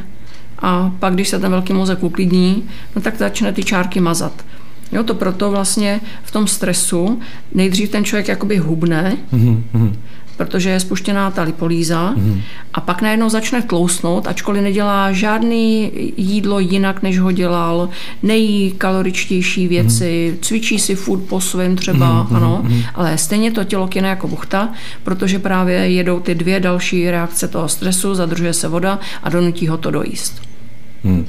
a 0.62 0.92
pak, 1.00 1.14
když 1.14 1.30
se 1.30 1.40
ten 1.40 1.52
velký 1.52 1.74
mozek 1.74 2.04
uklidní, 2.04 2.64
no 2.96 3.02
tak 3.02 3.18
začne 3.18 3.54
ty 3.54 3.64
čárky 3.64 4.00
mazat. 4.00 4.46
Jo, 4.92 5.04
to 5.04 5.16
proto 5.16 5.52
vlastně 5.52 6.02
v 6.24 6.32
tom 6.32 6.48
stresu 6.48 7.20
nejdřív 7.54 7.90
ten 7.90 8.06
člověk 8.06 8.28
jakoby 8.28 8.58
hubne, 8.58 9.18
mm-hmm. 9.34 9.94
protože 10.38 10.70
je 10.70 10.80
spuštěná 10.80 11.32
ta 11.32 11.44
lipolíza 11.44 12.14
mm-hmm. 12.14 12.42
a 12.74 12.82
pak 12.82 13.02
najednou 13.02 13.30
začne 13.30 13.62
tlousnout, 13.62 14.28
ačkoliv 14.28 14.64
nedělá 14.64 15.12
žádný 15.12 15.92
jídlo 16.18 16.60
jinak, 16.60 17.02
než 17.02 17.20
ho 17.20 17.32
dělal, 17.32 17.90
nejí 18.24 18.72
kaloričtější 18.72 19.68
věci, 19.68 20.34
mm-hmm. 20.34 20.46
cvičí 20.46 20.80
si 20.80 20.96
furt 20.96 21.22
po 21.22 21.42
svém 21.42 21.76
třeba, 21.76 22.28
mm-hmm. 22.28 22.36
ano, 22.36 22.64
mm-hmm. 22.66 22.86
ale 22.96 23.18
stejně 23.18 23.52
to 23.52 23.64
tělo 23.64 23.88
kyne 23.88 24.08
jako 24.10 24.28
buchta, 24.28 24.70
protože 25.04 25.40
právě 25.40 25.76
jedou 25.76 26.20
ty 26.20 26.36
dvě 26.36 26.60
další 26.60 27.12
reakce 27.12 27.48
toho 27.48 27.70
stresu, 27.70 28.16
zadržuje 28.16 28.54
se 28.54 28.68
voda 28.68 29.00
a 29.24 29.30
donutí 29.30 29.68
ho 29.68 29.78
to 29.78 29.92
dojíst. 29.92 30.51
Hmm. 31.04 31.26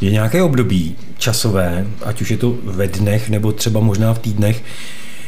Je 0.00 0.10
nějaké 0.10 0.42
období 0.42 0.94
časové, 1.18 1.86
ať 2.02 2.22
už 2.22 2.30
je 2.30 2.36
to 2.36 2.54
ve 2.64 2.88
dnech 2.88 3.30
nebo 3.30 3.52
třeba 3.52 3.80
možná 3.80 4.14
v 4.14 4.18
týdnech, 4.18 4.62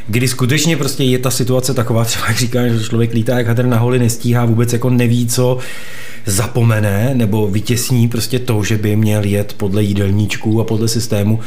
kdy 0.08 0.28
skutečně 0.28 0.76
prostě 0.76 1.04
je 1.04 1.18
ta 1.18 1.30
situace 1.30 1.74
taková, 1.74 2.04
třeba 2.04 2.26
jak 2.28 2.38
říká, 2.38 2.68
že 2.68 2.84
člověk 2.84 3.12
lítá 3.12 3.38
jak 3.38 3.46
hadr 3.46 3.66
na 3.66 3.78
holi, 3.78 3.98
nestíhá, 3.98 4.44
vůbec 4.44 4.72
jako 4.72 4.90
neví, 4.90 5.26
co 5.26 5.58
zapomene 6.26 7.10
nebo 7.14 7.48
vytěsní 7.48 8.08
prostě 8.08 8.38
to, 8.38 8.64
že 8.64 8.78
by 8.78 8.96
měl 8.96 9.24
jet 9.24 9.52
podle 9.52 9.82
jídelníčků 9.82 10.60
a 10.60 10.64
podle 10.64 10.88
systému, 10.88 11.40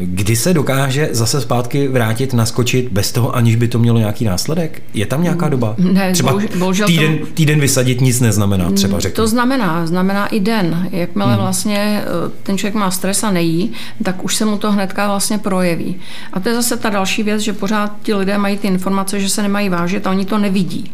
kdy 0.00 0.36
se 0.36 0.54
dokáže 0.54 1.08
zase 1.12 1.40
zpátky 1.40 1.88
vrátit, 1.88 2.34
naskočit 2.34 2.88
bez 2.92 3.12
toho, 3.12 3.36
aniž 3.36 3.56
by 3.56 3.68
to 3.68 3.78
mělo 3.78 3.98
nějaký 3.98 4.24
následek? 4.24 4.82
Je 4.94 5.06
tam 5.06 5.22
nějaká 5.22 5.48
doba? 5.48 5.74
Ne, 5.78 6.12
třeba 6.12 6.38
bohužel 6.58 6.86
týden, 6.86 7.18
týden 7.34 7.60
vysadit 7.60 8.00
nic 8.00 8.20
neznamená, 8.20 8.70
třeba 8.70 9.00
řeknu. 9.00 9.16
To 9.16 9.26
znamená, 9.26 9.86
znamená 9.86 10.26
i 10.26 10.40
den. 10.40 10.88
Jakmile 10.92 11.32
hmm. 11.32 11.42
vlastně 11.42 12.02
eh, 12.02 12.30
ten 12.42 12.58
člověk 12.58 12.74
má 12.74 12.90
stres 12.90 13.24
a 13.24 13.30
nejí, 13.30 13.72
tak 14.02 14.24
už 14.24 14.36
se 14.36 14.44
mu 14.44 14.58
to 14.58 14.72
hnedka 14.72 15.06
vlastně 15.06 15.38
projeví. 15.38 15.96
A 16.32 16.40
to 16.40 16.48
je 16.48 16.54
zase 16.54 16.76
ta 16.76 16.90
další 16.90 17.22
věc, 17.22 17.40
že 17.40 17.52
pořád 17.52 17.92
ti 18.02 18.14
lidé 18.14 18.38
mají 18.38 18.58
ty 18.58 18.68
informace, 18.68 19.20
že 19.20 19.28
se 19.28 19.42
nemají 19.42 19.68
vážit 19.68 20.06
a 20.06 20.10
oni 20.10 20.24
to 20.24 20.38
nevidí 20.38 20.92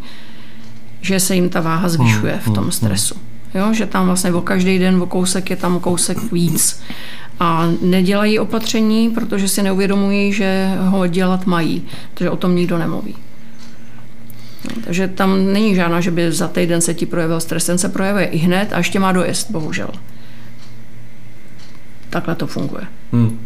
že 1.05 1.21
se 1.21 1.35
jim 1.35 1.49
ta 1.49 1.61
váha 1.61 1.89
zvyšuje 1.89 2.41
v 2.45 2.51
tom 2.51 2.73
stresu. 2.73 3.15
Jo, 3.55 3.73
že 3.73 3.87
tam 3.87 4.07
vlastně 4.07 4.33
o 4.33 4.41
každý 4.41 4.79
den 4.79 5.03
o 5.03 5.07
kousek 5.07 5.51
je 5.51 5.57
tam 5.57 5.81
kousek 5.81 6.33
víc. 6.33 6.81
A 7.41 7.69
nedělají 7.83 8.39
opatření, 8.39 9.11
protože 9.11 9.49
si 9.49 9.63
neuvědomují, 9.63 10.33
že 10.33 10.71
ho 10.79 11.07
dělat 11.07 11.47
mají. 11.47 11.87
Takže 12.15 12.31
o 12.31 12.37
tom 12.37 12.57
nikdo 12.57 12.79
nemluví. 12.79 13.15
No, 14.65 14.83
takže 14.85 15.09
tam 15.09 15.53
není 15.53 15.75
žádná, 15.75 16.01
že 16.01 16.11
by 16.11 16.33
za 16.33 16.49
týden 16.49 16.81
se 16.81 16.95
ti 16.95 17.07
projevil 17.07 17.41
stres, 17.41 17.67
ten 17.67 17.79
se 17.79 17.89
projevuje 17.89 18.25
i 18.25 18.37
hned 18.37 18.73
a 18.73 18.79
ještě 18.79 18.99
má 18.99 19.13
dojezd, 19.13 19.51
bohužel. 19.51 19.91
Takhle 22.11 22.35
to 22.35 22.47
funguje. 22.47 22.85
Hmm. 23.13 23.39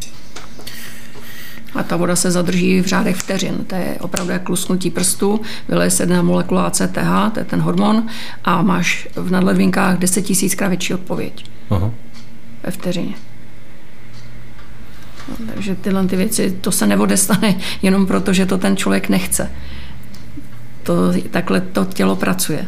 A 1.74 1.83
ta 1.83 1.96
voda 1.96 2.16
se 2.16 2.31
zadrží 2.31 2.81
v 2.81 2.87
řádech 2.87 3.16
vteřin. 3.16 3.64
To 3.66 3.74
je 3.74 3.96
opravdu 4.01 4.33
jak 4.33 4.48
lusknutí 4.48 4.90
prstu, 4.90 5.40
vyleje 5.68 5.90
se 5.90 6.03
jedna 6.03 6.22
molekula 6.22 6.66
ACTH, 6.66 7.33
to 7.33 7.38
je 7.38 7.44
ten 7.44 7.61
hormon, 7.61 8.07
a 8.44 8.62
máš 8.62 9.09
v 9.14 9.31
nadledvinkách 9.31 9.98
10 9.98 10.22
tisíckrát 10.22 10.68
větší 10.68 10.94
odpověď. 10.94 11.44
Aha. 11.70 11.90
Ve 12.62 12.70
vteřině. 12.70 13.14
Takže 15.54 15.74
tyhle 15.74 16.06
ty 16.06 16.16
věci, 16.16 16.58
to 16.60 16.72
se 16.72 16.86
neodestane 16.86 17.54
jenom 17.82 18.06
proto, 18.06 18.32
že 18.32 18.46
to 18.46 18.58
ten 18.58 18.76
člověk 18.76 19.08
nechce. 19.08 19.50
To, 20.82 20.94
takhle 21.30 21.60
to 21.60 21.84
tělo 21.84 22.16
pracuje. 22.16 22.66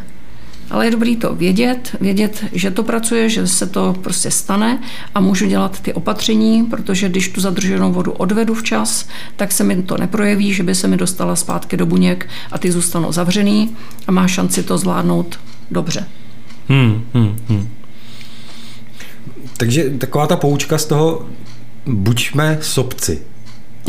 Ale 0.71 0.85
je 0.85 0.91
dobrý 0.91 1.15
to 1.15 1.35
vědět, 1.35 1.95
vědět, 2.01 2.45
že 2.51 2.71
to 2.71 2.83
pracuje, 2.83 3.29
že 3.29 3.47
se 3.47 3.67
to 3.67 3.95
prostě 4.01 4.31
stane 4.31 4.79
a 5.15 5.19
můžu 5.19 5.45
dělat 5.45 5.79
ty 5.79 5.93
opatření, 5.93 6.63
protože 6.63 7.09
když 7.09 7.29
tu 7.29 7.41
zadrženou 7.41 7.91
vodu 7.91 8.11
odvedu 8.11 8.53
včas, 8.53 9.07
tak 9.35 9.51
se 9.51 9.63
mi 9.63 9.83
to 9.83 9.97
neprojeví, 9.97 10.53
že 10.53 10.63
by 10.63 10.75
se 10.75 10.87
mi 10.87 10.97
dostala 10.97 11.35
zpátky 11.35 11.77
do 11.77 11.85
buněk 11.85 12.29
a 12.51 12.57
ty 12.57 12.71
zůstanou 12.71 13.11
zavřený 13.11 13.75
a 14.07 14.11
má 14.11 14.27
šanci 14.27 14.63
to 14.63 14.77
zvládnout 14.77 15.39
dobře. 15.71 16.05
Hmm, 16.67 17.03
hmm, 17.13 17.35
hmm. 17.49 17.69
Takže 19.57 19.89
taková 19.89 20.27
ta 20.27 20.35
poučka 20.35 20.77
z 20.77 20.85
toho, 20.85 21.25
buďme 21.85 22.57
sobci. 22.61 23.21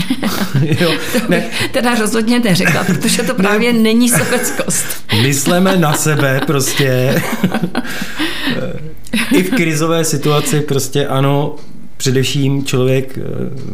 jo, 0.80 0.92
ne. 1.28 1.44
Teda 1.72 1.94
rozhodně 1.94 2.40
neřekla, 2.40 2.84
protože 2.84 3.22
to 3.22 3.34
právě 3.34 3.72
ne. 3.72 3.78
není 3.78 4.08
sobeckost. 4.08 4.86
Myslíme 5.22 5.76
na 5.76 5.92
sebe 5.92 6.40
prostě. 6.46 7.22
I 9.32 9.42
v 9.42 9.50
krizové 9.50 10.04
situaci 10.04 10.60
prostě 10.60 11.06
ano, 11.06 11.56
především 11.96 12.64
člověk 12.64 13.18
eh, 13.18 13.22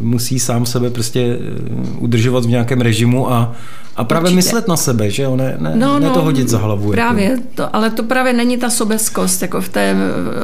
musí 0.01 0.39
sám 0.39 0.65
sebe 0.65 0.89
prostě 0.89 1.37
eh, 1.39 1.61
udržovat 1.97 2.45
v 2.45 2.49
nějakém 2.49 2.81
režimu 2.81 3.31
a, 3.31 3.55
a 3.99 4.03
právě 4.03 4.23
Určitě. 4.23 4.35
myslet 4.35 4.67
na 4.67 4.77
sebe, 4.77 5.09
že 5.09 5.23
jo, 5.23 5.35
ne, 5.35 5.55
ne, 5.59 5.71
no, 5.75 5.99
ne 5.99 6.07
no, 6.07 6.13
to 6.13 6.21
hodit 6.21 6.49
za 6.49 6.57
hlavu. 6.57 6.91
Právě, 6.91 7.25
jako. 7.25 7.43
to, 7.55 7.75
ale 7.75 7.89
to 7.89 8.03
právě 8.03 8.33
není 8.33 8.57
ta 8.57 8.69
sobeckost, 8.69 9.41
jako 9.41 9.61
v, 9.61 9.69
té, 9.69 9.95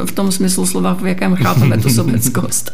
v 0.06 0.12
tom 0.12 0.32
smyslu 0.32 0.66
slova, 0.66 0.94
v 0.94 1.08
jakém 1.08 1.36
chápeme 1.36 1.78
tu 1.78 1.90
sobeckost. 2.00 2.72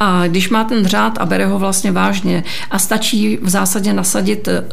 A 0.00 0.26
když 0.26 0.50
má 0.50 0.64
ten 0.64 0.86
řád 0.86 1.18
a 1.18 1.26
bere 1.26 1.46
ho 1.46 1.58
vlastně 1.58 1.92
vážně 1.92 2.44
a 2.70 2.78
stačí 2.78 3.38
v 3.42 3.48
zásadě 3.48 3.92
nasadit 3.92 4.48
eh, 4.48 4.64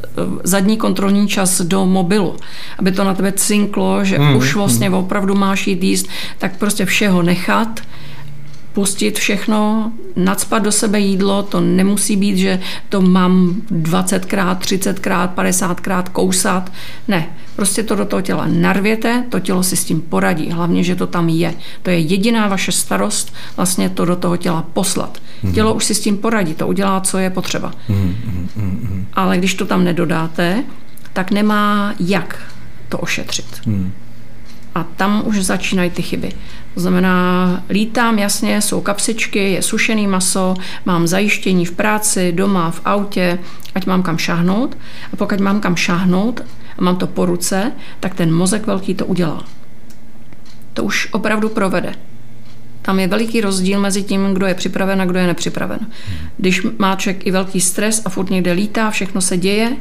zadní 0.43 0.77
kontrolní 0.77 1.27
čas 1.27 1.61
do 1.61 1.85
mobilu, 1.85 2.35
aby 2.79 2.91
to 2.91 3.03
na 3.03 3.13
tebe 3.13 3.31
cinklo, 3.31 4.05
že 4.05 4.17
hmm, 4.17 4.35
už 4.35 4.55
vlastně 4.55 4.87
hmm. 4.87 4.97
opravdu 4.97 5.35
máš 5.35 5.67
jít 5.67 5.83
jíst, 5.83 6.07
tak 6.37 6.57
prostě 6.57 6.85
všeho 6.85 7.21
nechat, 7.21 7.79
pustit 8.73 9.19
všechno, 9.19 9.91
nadspat 10.15 10.63
do 10.63 10.71
sebe 10.71 10.99
jídlo, 10.99 11.43
to 11.43 11.59
nemusí 11.59 12.15
být, 12.17 12.37
že 12.37 12.59
to 12.89 13.01
mám 13.01 13.61
20krát, 13.71 14.57
30krát, 14.57 15.33
50krát 15.33 16.03
kousat. 16.03 16.71
Ne, 17.07 17.29
prostě 17.55 17.83
to 17.83 17.95
do 17.95 18.05
toho 18.05 18.21
těla 18.21 18.47
narvěte, 18.47 19.23
to 19.29 19.39
tělo 19.39 19.63
si 19.63 19.77
s 19.77 19.85
tím 19.85 20.01
poradí, 20.01 20.51
hlavně, 20.51 20.83
že 20.83 20.95
to 20.95 21.07
tam 21.07 21.29
je. 21.29 21.53
To 21.83 21.89
je 21.89 21.99
jediná 21.99 22.47
vaše 22.47 22.71
starost, 22.71 23.33
vlastně 23.57 23.89
to 23.89 24.05
do 24.05 24.15
toho 24.15 24.37
těla 24.37 24.65
poslat. 24.73 25.17
Mm-hmm. 25.43 25.53
Tělo 25.53 25.73
už 25.73 25.85
si 25.85 25.95
s 25.95 25.99
tím 25.99 26.17
poradí, 26.17 26.53
to 26.53 26.67
udělá, 26.67 27.01
co 27.01 27.17
je 27.17 27.29
potřeba. 27.29 27.71
Mm-hmm. 27.89 29.05
Ale 29.13 29.37
když 29.37 29.53
to 29.53 29.65
tam 29.65 29.83
nedodáte, 29.83 30.63
tak 31.13 31.31
nemá 31.31 31.93
jak 31.99 32.39
to 32.89 32.97
ošetřit. 32.97 33.61
Mm. 33.65 33.91
A 34.75 34.83
tam 34.83 35.23
už 35.25 35.45
začínají 35.45 35.89
ty 35.89 36.01
chyby. 36.01 36.31
To 36.73 36.79
znamená, 36.79 37.63
lítám, 37.69 38.19
jasně, 38.19 38.61
jsou 38.61 38.81
kapsičky, 38.81 39.51
je 39.51 39.61
sušený 39.61 40.07
maso, 40.07 40.55
mám 40.85 41.07
zajištění 41.07 41.65
v 41.65 41.71
práci, 41.71 42.31
doma, 42.31 42.71
v 42.71 42.81
autě, 42.85 43.39
ať 43.75 43.85
mám 43.85 44.03
kam 44.03 44.17
šáhnout. 44.17 44.77
A 45.13 45.15
pokud 45.15 45.39
mám 45.39 45.59
kam 45.59 45.75
šáhnout 45.75 46.41
a 46.77 46.83
mám 46.83 46.95
to 46.95 47.07
po 47.07 47.25
ruce, 47.25 47.71
tak 47.99 48.15
ten 48.15 48.33
mozek 48.33 48.67
velký 48.67 48.95
to 48.95 49.05
udělá. 49.05 49.43
To 50.73 50.83
už 50.83 51.07
opravdu 51.11 51.49
provede. 51.49 51.93
Tam 52.81 52.99
je 52.99 53.07
veliký 53.07 53.41
rozdíl 53.41 53.79
mezi 53.79 54.03
tím, 54.03 54.33
kdo 54.33 54.45
je 54.45 54.53
připraven 54.53 55.01
a 55.01 55.05
kdo 55.05 55.19
je 55.19 55.27
nepřipraven. 55.27 55.79
Když 56.37 56.61
má 56.77 56.95
člověk 56.95 57.27
i 57.27 57.31
velký 57.31 57.61
stres 57.61 58.01
a 58.05 58.09
furt 58.09 58.29
někde 58.29 58.51
lítá, 58.51 58.91
všechno 58.91 59.21
se 59.21 59.37
děje, 59.37 59.77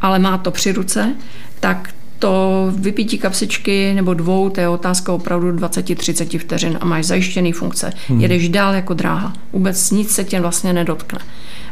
ale 0.00 0.18
má 0.18 0.38
to 0.38 0.50
při 0.50 0.72
ruce, 0.72 1.14
tak 1.60 1.94
to 2.24 2.72
vypítí 2.76 3.18
kapsičky 3.18 3.94
nebo 3.94 4.14
dvou, 4.14 4.50
to 4.50 4.60
je 4.60 4.68
otázka 4.68 5.12
opravdu 5.12 5.52
20-30 5.52 6.38
vteřin 6.38 6.78
a 6.80 6.84
máš 6.84 7.04
zajištěný 7.04 7.52
funkce. 7.52 7.92
Hmm. 8.08 8.20
Jedeš 8.20 8.48
dál 8.48 8.74
jako 8.74 8.94
dráha. 8.94 9.32
Vůbec 9.52 9.90
nic 9.90 10.10
se 10.10 10.24
tě 10.24 10.40
vlastně 10.40 10.72
nedotkne. 10.72 11.18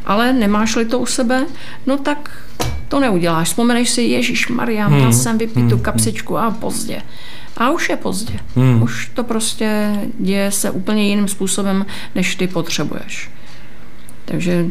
Ale 0.05 0.33
nemáš-li 0.33 0.85
to 0.85 0.99
u 0.99 1.07
sebe, 1.07 1.47
no 1.87 1.97
tak 1.99 2.45
to 2.89 3.01
neuděláš. 3.01 3.49
Vzpomeneš 3.49 3.91
si, 3.91 4.03
Ježíš 4.03 4.49
Maria, 4.49 4.87
hmm. 4.87 4.97
měl 4.97 5.13
jsem 5.13 5.39
vypít 5.39 5.61
hmm. 5.61 5.71
tu 5.71 5.79
kapsičku 5.79 6.39
a 6.39 6.51
pozdě. 6.51 7.03
A 7.57 7.71
už 7.71 7.89
je 7.89 7.97
pozdě. 7.97 8.35
Hmm. 8.57 8.83
Už 8.83 9.11
to 9.15 9.25
prostě 9.25 9.97
děje 10.19 10.51
se 10.51 10.71
úplně 10.71 11.09
jiným 11.09 11.29
způsobem, 11.29 11.87
než 12.15 12.37
ty 12.37 12.47
potřebuješ. 12.47 13.31
Takže 14.25 14.67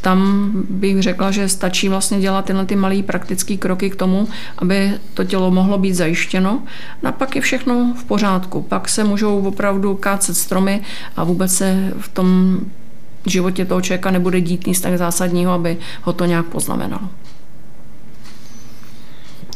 tam 0.00 0.50
bych 0.70 1.02
řekla, 1.02 1.30
že 1.30 1.48
stačí 1.48 1.88
vlastně 1.88 2.20
dělat 2.20 2.44
tyhle 2.44 2.66
ty 2.66 2.76
malé 2.76 3.02
praktické 3.02 3.56
kroky 3.56 3.90
k 3.90 3.96
tomu, 3.96 4.28
aby 4.58 4.92
to 5.14 5.24
tělo 5.24 5.50
mohlo 5.50 5.78
být 5.78 5.94
zajištěno. 5.94 6.62
No 7.02 7.08
a 7.08 7.12
pak 7.12 7.36
je 7.36 7.42
všechno 7.42 7.94
v 7.98 8.04
pořádku. 8.04 8.62
Pak 8.62 8.88
se 8.88 9.04
můžou 9.04 9.40
opravdu 9.40 9.94
kácet 9.94 10.36
stromy 10.36 10.80
a 11.16 11.24
vůbec 11.24 11.54
se 11.54 11.92
v 12.00 12.08
tom 12.08 12.58
životě 13.26 13.64
toho 13.64 13.80
člověka 13.80 14.10
nebude 14.10 14.40
dít 14.40 14.66
nic 14.66 14.80
tak 14.80 14.98
zásadního, 14.98 15.52
aby 15.52 15.76
ho 16.02 16.12
to 16.12 16.24
nějak 16.24 16.46
poznamenalo. 16.46 17.08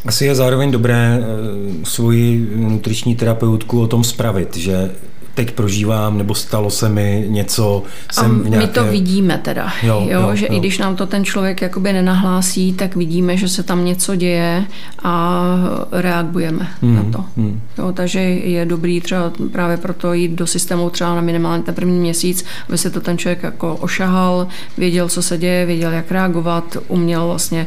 Asi 0.06 0.24
je 0.24 0.34
zároveň 0.34 0.70
dobré 0.70 1.20
eh, 1.20 1.84
svoji 1.84 2.50
nutriční 2.56 3.16
terapeutku 3.16 3.80
o 3.80 3.86
tom 3.86 4.04
spravit, 4.04 4.56
že 4.56 4.90
teď 5.34 5.50
prožívám, 5.50 6.18
nebo 6.18 6.34
stalo 6.34 6.70
se 6.70 6.88
mi 6.88 7.24
něco. 7.28 7.82
Jsem 8.12 8.42
a 8.46 8.48
nějaké... 8.48 8.66
my 8.66 8.72
to 8.72 8.84
vidíme 8.84 9.38
teda, 9.38 9.72
jo, 9.82 10.06
jo, 10.10 10.20
jo 10.20 10.36
že 10.36 10.46
jo. 10.46 10.52
i 10.52 10.58
když 10.58 10.78
nám 10.78 10.96
to 10.96 11.06
ten 11.06 11.24
člověk 11.24 11.62
jakoby 11.62 11.92
nenahlásí, 11.92 12.72
tak 12.72 12.96
vidíme, 12.96 13.36
že 13.36 13.48
se 13.48 13.62
tam 13.62 13.84
něco 13.84 14.16
děje 14.16 14.64
a 15.02 15.44
reagujeme 15.92 16.68
hmm, 16.82 16.96
na 16.96 17.02
to. 17.02 17.24
Hmm. 17.36 17.60
Jo, 17.78 17.92
takže 17.92 18.20
je 18.20 18.66
dobrý 18.66 19.00
třeba 19.00 19.32
právě 19.52 19.76
proto 19.76 20.12
jít 20.12 20.30
do 20.30 20.46
systému 20.46 20.90
třeba 20.90 21.14
na 21.14 21.20
minimálně 21.20 21.62
ten 21.62 21.74
první 21.74 21.98
měsíc, 21.98 22.44
aby 22.68 22.78
se 22.78 22.90
to 22.90 23.00
ten 23.00 23.18
člověk 23.18 23.42
jako 23.42 23.76
ošahal, 23.76 24.46
věděl, 24.78 25.08
co 25.08 25.22
se 25.22 25.38
děje, 25.38 25.66
věděl, 25.66 25.92
jak 25.92 26.10
reagovat, 26.10 26.76
uměl 26.88 27.26
vlastně 27.26 27.66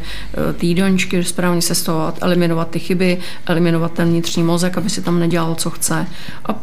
e, 0.50 0.52
ty 0.52 0.66
jídelníčky 0.66 1.24
správně 1.24 1.62
sestavovat, 1.62 2.18
eliminovat 2.20 2.70
ty 2.70 2.78
chyby, 2.78 3.18
eliminovat 3.46 3.92
ten 3.92 4.08
vnitřní 4.08 4.42
mozek, 4.42 4.78
aby 4.78 4.90
si 4.90 5.02
tam 5.02 5.18
nedělal, 5.18 5.54
co 5.54 5.70
chce. 5.70 6.06
A 6.46 6.54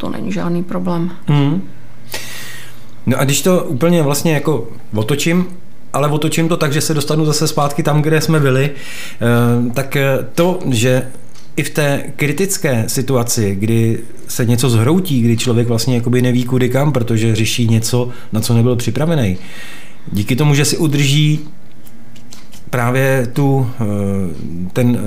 to 0.00 0.10
není 0.10 0.32
žádný 0.32 0.64
problém. 0.64 1.10
Mm. 1.28 1.62
No 3.06 3.18
a 3.18 3.24
když 3.24 3.42
to 3.42 3.64
úplně 3.64 4.02
vlastně 4.02 4.32
jako 4.32 4.68
otočím, 4.94 5.46
ale 5.92 6.08
otočím 6.08 6.48
to 6.48 6.56
tak, 6.56 6.72
že 6.72 6.80
se 6.80 6.94
dostanu 6.94 7.24
zase 7.24 7.48
zpátky 7.48 7.82
tam, 7.82 8.02
kde 8.02 8.20
jsme 8.20 8.40
byli, 8.40 8.70
eh, 8.70 9.72
tak 9.72 9.96
eh, 9.96 10.18
to, 10.34 10.58
že 10.70 11.06
i 11.56 11.62
v 11.62 11.70
té 11.70 12.04
kritické 12.16 12.84
situaci, 12.86 13.54
kdy 13.54 13.98
se 14.28 14.44
něco 14.44 14.70
zhroutí, 14.70 15.22
kdy 15.22 15.36
člověk 15.36 15.68
vlastně 15.68 15.94
jakoby 15.94 16.22
neví 16.22 16.44
kudy 16.44 16.68
kam, 16.68 16.92
protože 16.92 17.36
řeší 17.36 17.68
něco, 17.68 18.08
na 18.32 18.40
co 18.40 18.54
nebyl 18.54 18.76
připravený, 18.76 19.38
díky 20.12 20.36
tomu, 20.36 20.54
že 20.54 20.64
si 20.64 20.76
udrží 20.76 21.40
právě 22.70 23.28
tu, 23.32 23.70
eh, 23.80 23.84
ten, 24.72 24.98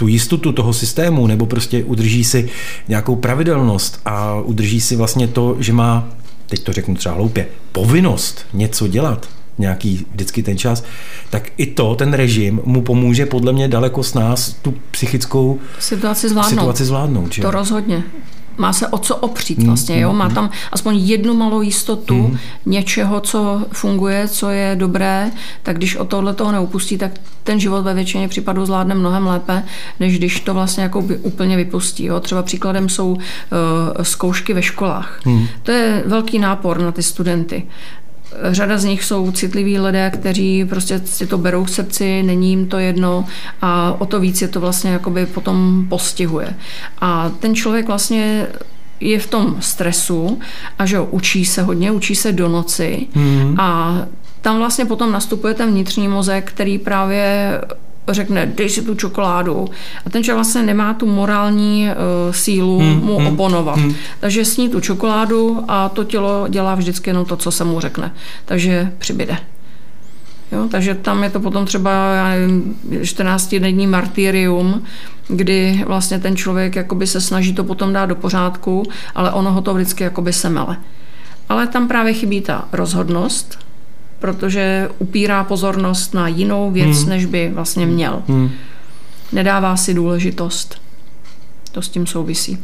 tu 0.00 0.08
jistotu 0.08 0.52
toho 0.52 0.72
systému, 0.72 1.26
nebo 1.26 1.46
prostě 1.46 1.84
udrží 1.84 2.24
si 2.24 2.48
nějakou 2.88 3.16
pravidelnost 3.16 4.00
a 4.04 4.40
udrží 4.40 4.80
si 4.80 4.96
vlastně 4.96 5.28
to, 5.28 5.56
že 5.58 5.72
má, 5.72 6.08
teď 6.46 6.62
to 6.62 6.72
řeknu 6.72 6.94
třeba 6.94 7.14
hloupě, 7.14 7.46
povinnost 7.72 8.46
něco 8.52 8.88
dělat, 8.88 9.28
nějaký 9.58 10.06
vždycky 10.12 10.42
ten 10.42 10.58
čas, 10.58 10.84
tak 11.30 11.52
i 11.56 11.66
to, 11.66 11.94
ten 11.94 12.12
režim, 12.12 12.60
mu 12.64 12.82
pomůže 12.82 13.26
podle 13.26 13.52
mě 13.52 13.68
daleko 13.68 14.02
s 14.02 14.14
nás 14.14 14.56
tu 14.62 14.74
psychickou 14.90 15.58
situaci 15.78 16.28
zvládnout. 16.28 16.50
Situaci 16.50 16.84
zvládnout 16.84 17.32
že? 17.32 17.42
To 17.42 17.50
rozhodně 17.50 18.02
má 18.60 18.72
se 18.72 18.88
o 18.88 18.98
co 18.98 19.16
opřít 19.16 19.62
vlastně, 19.62 20.00
jo? 20.00 20.12
má 20.12 20.28
tam 20.28 20.50
aspoň 20.72 20.96
jednu 20.96 21.34
malou 21.34 21.62
jistotu 21.62 22.14
mm. 22.14 22.38
něčeho, 22.66 23.20
co 23.20 23.62
funguje, 23.72 24.28
co 24.28 24.50
je 24.50 24.76
dobré, 24.78 25.30
tak 25.62 25.76
když 25.76 25.96
o 25.96 26.04
tohle 26.04 26.34
toho 26.34 26.52
neupustí, 26.52 26.98
tak 26.98 27.12
ten 27.42 27.60
život 27.60 27.82
ve 27.82 27.94
většině 27.94 28.28
případů 28.28 28.66
zvládne 28.66 28.94
mnohem 28.94 29.26
lépe, 29.26 29.62
než 30.00 30.18
když 30.18 30.40
to 30.40 30.54
vlastně 30.54 30.82
jako 30.82 31.02
by 31.02 31.16
úplně 31.16 31.56
vypustí. 31.56 32.04
Jo? 32.04 32.20
Třeba 32.20 32.42
příkladem 32.42 32.88
jsou 32.88 33.12
uh, 33.12 33.18
zkoušky 34.02 34.54
ve 34.54 34.62
školách. 34.62 35.20
Mm. 35.24 35.46
To 35.62 35.70
je 35.72 36.02
velký 36.06 36.38
nápor 36.38 36.80
na 36.80 36.92
ty 36.92 37.02
studenty 37.02 37.62
řada 38.50 38.78
z 38.78 38.84
nich 38.84 39.04
jsou 39.04 39.32
citliví 39.32 39.78
lidé, 39.78 40.10
kteří 40.10 40.64
prostě 40.64 41.00
si 41.04 41.26
to 41.26 41.38
berou 41.38 41.64
k 41.64 41.68
srdci, 41.68 42.22
není 42.22 42.50
jim 42.50 42.68
to 42.68 42.78
jedno 42.78 43.24
a 43.62 43.96
o 43.98 44.06
to 44.06 44.20
víc 44.20 44.42
je 44.42 44.48
to 44.48 44.60
vlastně 44.60 44.90
jakoby 44.90 45.26
potom 45.26 45.86
postihuje. 45.88 46.54
A 47.00 47.30
ten 47.40 47.54
člověk 47.54 47.86
vlastně 47.86 48.46
je 49.00 49.18
v 49.18 49.26
tom 49.26 49.56
stresu 49.60 50.38
a 50.78 50.86
že 50.86 50.96
jo, 50.96 51.08
učí 51.10 51.44
se 51.44 51.62
hodně, 51.62 51.90
učí 51.90 52.14
se 52.14 52.32
do 52.32 52.48
noci 52.48 53.06
mm. 53.14 53.60
a 53.60 53.98
tam 54.40 54.58
vlastně 54.58 54.84
potom 54.84 55.12
nastupuje 55.12 55.54
ten 55.54 55.70
vnitřní 55.70 56.08
mozek, 56.08 56.52
který 56.52 56.78
právě 56.78 57.60
řekne, 58.08 58.46
dej 58.46 58.68
si 58.68 58.82
tu 58.82 58.94
čokoládu. 58.94 59.68
A 60.06 60.10
ten 60.10 60.24
člověk 60.24 60.36
vlastně 60.36 60.62
nemá 60.62 60.94
tu 60.94 61.06
morální 61.06 61.88
uh, 61.88 62.32
sílu 62.32 62.78
hmm, 62.78 63.00
mu 63.00 63.18
hmm, 63.18 63.26
oponovat. 63.26 63.78
Hmm. 63.78 63.94
Takže 64.20 64.44
sní 64.44 64.68
tu 64.68 64.80
čokoládu 64.80 65.64
a 65.68 65.88
to 65.88 66.04
tělo 66.04 66.46
dělá 66.48 66.74
vždycky 66.74 67.10
jenom 67.10 67.24
to, 67.24 67.36
co 67.36 67.50
se 67.50 67.64
mu 67.64 67.80
řekne. 67.80 68.12
Takže 68.44 68.92
přibyde. 68.98 69.36
Jo, 70.52 70.68
takže 70.70 70.94
tam 70.94 71.22
je 71.22 71.30
to 71.30 71.40
potom 71.40 71.66
třeba 71.66 72.14
14-denní 72.90 73.86
martyrium, 73.86 74.82
kdy 75.28 75.84
vlastně 75.86 76.18
ten 76.18 76.36
člověk 76.36 76.76
jakoby 76.76 77.06
se 77.06 77.20
snaží 77.20 77.54
to 77.54 77.64
potom 77.64 77.92
dát 77.92 78.06
do 78.06 78.14
pořádku, 78.14 78.82
ale 79.14 79.30
ono 79.30 79.52
ho 79.52 79.60
to 79.60 79.74
vždycky 79.74 80.04
jakoby 80.04 80.32
semele. 80.32 80.76
Ale 81.48 81.66
tam 81.66 81.88
právě 81.88 82.12
chybí 82.12 82.40
ta 82.40 82.68
rozhodnost, 82.72 83.58
protože 84.20 84.88
upírá 84.98 85.44
pozornost 85.44 86.14
na 86.14 86.28
jinou 86.28 86.70
věc, 86.70 86.98
hmm. 86.98 87.08
než 87.08 87.24
by 87.24 87.50
vlastně 87.54 87.86
měl. 87.86 88.22
Hmm. 88.28 88.50
Nedává 89.32 89.76
si 89.76 89.94
důležitost. 89.94 90.80
To 91.72 91.82
s 91.82 91.88
tím 91.88 92.06
souvisí. 92.06 92.58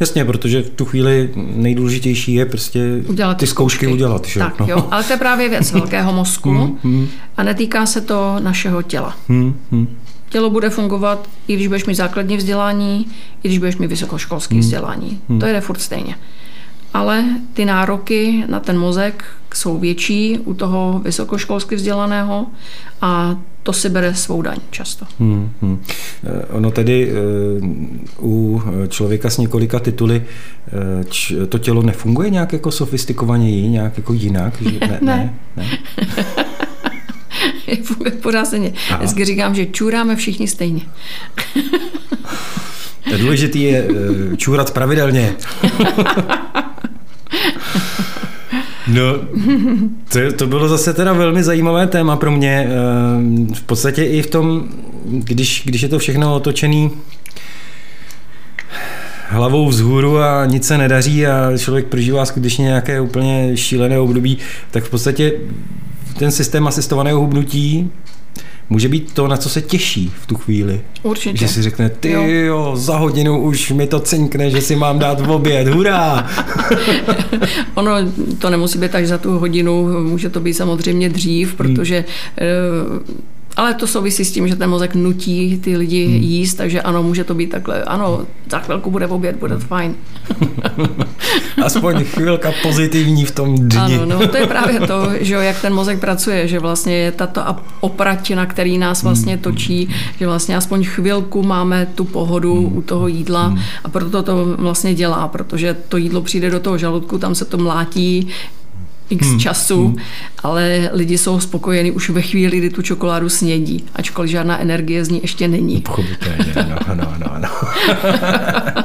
Jasně, 0.00 0.24
protože 0.24 0.62
v 0.62 0.70
tu 0.70 0.84
chvíli 0.84 1.30
nejdůležitější 1.36 2.34
je 2.34 2.46
prostě 2.46 3.02
udělat 3.06 3.34
ty 3.34 3.46
zkoušky, 3.46 3.78
zkoušky 3.78 3.94
udělat. 3.94 4.26
Že? 4.26 4.40
Tak, 4.40 4.60
no. 4.60 4.66
jo, 4.68 4.88
ale 4.90 5.04
to 5.04 5.12
je 5.12 5.16
právě 5.16 5.48
věc 5.48 5.70
velkého 5.72 6.12
mozku 6.12 6.50
hmm, 6.50 6.78
hmm. 6.82 7.08
a 7.36 7.42
netýká 7.42 7.86
se 7.86 8.00
to 8.00 8.36
našeho 8.40 8.82
těla. 8.82 9.16
Hmm, 9.28 9.54
hmm. 9.72 9.96
Tělo 10.28 10.50
bude 10.50 10.70
fungovat, 10.70 11.28
i 11.48 11.54
když 11.54 11.66
budeš 11.66 11.84
mít 11.84 11.94
základní 11.94 12.36
vzdělání, 12.36 13.06
i 13.42 13.48
když 13.48 13.58
budeš 13.58 13.76
mít 13.76 13.86
vysokoškolské 13.86 14.54
hmm. 14.54 14.60
vzdělání. 14.60 15.20
Hmm. 15.28 15.40
To 15.40 15.46
jde 15.46 15.60
furt 15.60 15.80
stejně 15.80 16.14
ale 16.94 17.24
ty 17.52 17.64
nároky 17.64 18.44
na 18.48 18.60
ten 18.60 18.78
mozek 18.78 19.24
jsou 19.54 19.78
větší 19.78 20.38
u 20.44 20.54
toho 20.54 21.00
vysokoškolsky 21.04 21.76
vzdělaného 21.76 22.46
a 23.00 23.36
to 23.62 23.72
si 23.72 23.88
bere 23.88 24.14
svou 24.14 24.42
daň 24.42 24.56
často. 24.70 25.06
Hmm, 25.20 25.50
hmm. 25.62 25.82
Eh, 26.24 26.46
ono 26.46 26.70
tedy 26.70 27.12
uh, 27.12 28.28
u 28.28 28.62
člověka 28.88 29.30
s 29.30 29.38
několika 29.38 29.78
tituly 29.78 30.24
č, 31.08 31.34
to 31.48 31.58
tělo 31.58 31.82
nefunguje 31.82 32.30
nějak 32.30 32.52
jako 32.52 32.70
sofistikovaněji, 32.70 33.68
nějak 33.68 33.96
jako 33.96 34.12
jinak? 34.12 34.62
Že 34.62 34.78
ne. 34.80 34.98
ne. 35.02 35.34
ne, 35.56 35.68
ne. 36.06 37.76
funguje 37.82 38.10
pořád 38.10 38.44
stejně. 38.44 38.72
Vždycky 38.96 39.24
říkám, 39.24 39.54
že 39.54 39.66
čůráme 39.66 40.16
všichni 40.16 40.48
stejně. 40.48 40.80
Důležitý 43.20 43.62
je 43.62 43.88
čůrat 44.36 44.70
pravidelně. 44.70 45.34
No, 48.86 49.02
to, 50.12 50.32
to 50.36 50.46
bylo 50.46 50.68
zase 50.68 50.94
teda 50.94 51.12
velmi 51.12 51.42
zajímavé 51.42 51.86
téma 51.86 52.16
pro 52.16 52.30
mě. 52.30 52.68
Eh, 52.68 53.54
v 53.54 53.62
podstatě 53.62 54.04
i 54.04 54.22
v 54.22 54.26
tom, 54.26 54.68
když, 55.04 55.62
když 55.66 55.82
je 55.82 55.88
to 55.88 55.98
všechno 55.98 56.34
otočený 56.34 56.90
hlavou 59.28 59.68
vzhůru 59.68 60.18
a 60.18 60.46
nic 60.46 60.66
se 60.66 60.78
nedaří 60.78 61.26
a 61.26 61.56
člověk 61.58 61.86
prožívá 61.86 62.24
skutečně 62.24 62.64
nějaké 62.64 63.00
úplně 63.00 63.56
šílené 63.56 63.98
období, 63.98 64.38
tak 64.70 64.84
v 64.84 64.90
podstatě 64.90 65.32
ten 66.18 66.30
systém 66.30 66.66
asistovaného 66.66 67.20
hubnutí 67.20 67.90
může 68.72 68.88
být 68.88 69.12
to, 69.12 69.28
na 69.28 69.36
co 69.36 69.48
se 69.48 69.62
těší 69.62 70.12
v 70.22 70.26
tu 70.26 70.34
chvíli. 70.34 70.80
Určitě. 71.02 71.38
Že 71.38 71.48
si 71.48 71.62
řekne, 71.62 71.90
ty 71.90 72.10
jo. 72.10 72.22
jo, 72.26 72.76
za 72.76 72.96
hodinu 72.96 73.42
už 73.42 73.70
mi 73.70 73.86
to 73.86 74.00
cinkne, 74.00 74.50
že 74.50 74.60
si 74.60 74.76
mám 74.76 74.98
dát 74.98 75.20
v 75.20 75.30
oběd, 75.30 75.68
hurá! 75.68 76.30
ono 77.74 77.92
to 78.38 78.50
nemusí 78.50 78.78
být 78.78 78.94
až 78.94 79.06
za 79.06 79.18
tu 79.18 79.38
hodinu, 79.38 80.02
může 80.02 80.28
to 80.28 80.40
být 80.40 80.54
samozřejmě 80.54 81.08
dřív, 81.08 81.48
hmm. 81.48 81.56
protože 81.56 82.04
hmm. 82.38 83.31
Ale 83.56 83.74
to 83.74 83.86
souvisí 83.86 84.24
s 84.24 84.32
tím, 84.32 84.48
že 84.48 84.56
ten 84.56 84.70
mozek 84.70 84.94
nutí 84.94 85.58
ty 85.58 85.76
lidi 85.76 86.06
hmm. 86.06 86.14
jíst, 86.16 86.54
takže 86.54 86.82
ano, 86.82 87.02
může 87.02 87.24
to 87.24 87.34
být 87.34 87.50
takhle. 87.50 87.82
Ano, 87.82 88.26
za 88.50 88.58
chvilku 88.58 88.90
bude 88.90 89.06
v 89.06 89.12
oběd, 89.12 89.36
bude 89.36 89.54
to 89.54 89.60
fajn. 89.60 89.94
Aspoň 91.64 92.04
chvilka 92.04 92.52
pozitivní 92.62 93.24
v 93.24 93.30
tom 93.30 93.54
dni. 93.54 93.78
Ano, 93.78 94.06
no 94.06 94.28
to 94.28 94.36
je 94.36 94.46
právě 94.46 94.80
to, 94.80 95.08
že 95.20 95.34
jo, 95.34 95.40
jak 95.40 95.60
ten 95.60 95.74
mozek 95.74 96.00
pracuje, 96.00 96.48
že 96.48 96.58
vlastně 96.58 96.94
je 96.94 97.12
tato 97.12 97.42
opratina, 97.80 98.46
který 98.46 98.78
nás 98.78 99.02
vlastně 99.02 99.32
hmm. 99.32 99.42
točí, 99.42 99.88
že 100.18 100.26
vlastně 100.26 100.56
aspoň 100.56 100.84
chvilku 100.84 101.42
máme 101.42 101.86
tu 101.94 102.04
pohodu 102.04 102.66
hmm. 102.66 102.76
u 102.76 102.82
toho 102.82 103.08
jídla 103.08 103.46
hmm. 103.46 103.58
a 103.84 103.88
proto 103.88 104.22
to 104.22 104.44
vlastně 104.58 104.94
dělá, 104.94 105.28
protože 105.28 105.76
to 105.88 105.96
jídlo 105.96 106.22
přijde 106.22 106.50
do 106.50 106.60
toho 106.60 106.78
žaludku, 106.78 107.18
tam 107.18 107.34
se 107.34 107.44
to 107.44 107.58
mlátí, 107.58 108.28
x 109.12 109.26
hmm. 109.26 109.40
času, 109.40 109.86
hmm. 109.86 109.96
ale 110.42 110.90
lidi 110.92 111.18
jsou 111.18 111.40
spokojeni 111.40 111.90
už 111.90 112.10
ve 112.10 112.22
chvíli, 112.22 112.58
kdy 112.58 112.70
tu 112.70 112.82
čokoládu 112.82 113.28
snědí, 113.28 113.84
ačkoliv 113.94 114.30
žádná 114.30 114.60
energie 114.60 115.04
z 115.04 115.08
ní 115.08 115.20
ještě 115.22 115.48
není. 115.48 115.80
Pochopitelně, 115.80 116.52
no, 116.56 116.94
no, 116.94 117.14
no, 117.18 117.32
no. 117.38 117.48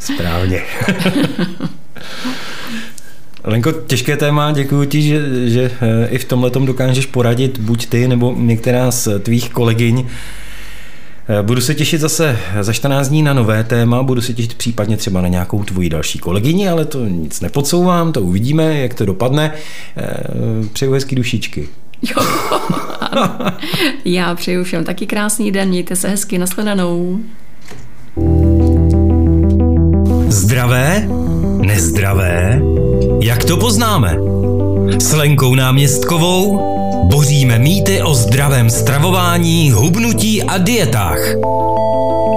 Správně. 0.00 0.62
Lenko, 3.44 3.72
těžké 3.72 4.16
téma, 4.16 4.52
děkuji 4.52 4.84
ti, 4.84 5.02
že, 5.02 5.48
že 5.50 5.70
eh, 5.80 6.08
i 6.08 6.18
v 6.18 6.24
tomhle 6.24 6.50
dokážeš 6.50 7.06
poradit 7.06 7.58
buď 7.58 7.86
ty 7.86 8.08
nebo 8.08 8.34
některá 8.38 8.90
z 8.90 9.08
tvých 9.20 9.50
kolegyň. 9.50 10.06
Eh, 11.28 11.42
budu 11.42 11.60
se 11.60 11.74
těšit 11.74 12.00
zase 12.00 12.38
za 12.60 12.72
14 12.72 13.08
dní 13.08 13.22
na 13.22 13.32
nové 13.32 13.64
téma, 13.64 14.02
budu 14.02 14.20
se 14.20 14.34
těšit 14.34 14.54
případně 14.54 14.96
třeba 14.96 15.20
na 15.20 15.28
nějakou 15.28 15.64
tvoji 15.64 15.88
další 15.88 16.18
kolegyni, 16.18 16.68
ale 16.68 16.84
to 16.84 17.04
nic 17.04 17.40
nepodsouvám, 17.40 18.12
to 18.12 18.22
uvidíme, 18.22 18.78
jak 18.78 18.94
to 18.94 19.06
dopadne. 19.06 19.52
Eh, 19.96 20.14
přeju 20.72 20.92
hezký 20.92 21.16
dušičky. 21.16 21.68
Jo, 22.02 22.22
Já 24.04 24.34
přeju 24.34 24.64
všem 24.64 24.84
taky 24.84 25.06
krásný 25.06 25.52
den, 25.52 25.68
mějte 25.68 25.96
se 25.96 26.08
hezky, 26.08 26.38
nashledanou. 26.38 27.18
Zdravé? 30.28 31.08
Nezdravé? 31.66 32.62
Jak 33.20 33.44
to 33.44 33.56
poznáme? 33.56 34.16
S 34.98 35.12
Lenkou 35.12 35.54
náměstkovou 35.54 36.77
boříme 37.08 37.58
mýty 37.58 38.02
o 38.02 38.14
zdravém 38.14 38.70
stravování, 38.70 39.70
hubnutí 39.70 40.42
a 40.42 40.58
dietách. 40.58 41.18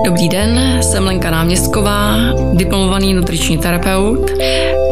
Dobrý 0.06 0.30
den, 0.30 0.78
jsem 0.82 1.04
Lenka 1.04 1.32
Náměstková, 1.32 2.16
diplomovaný 2.54 3.14
nutriční 3.14 3.58
terapeut. 3.58 4.32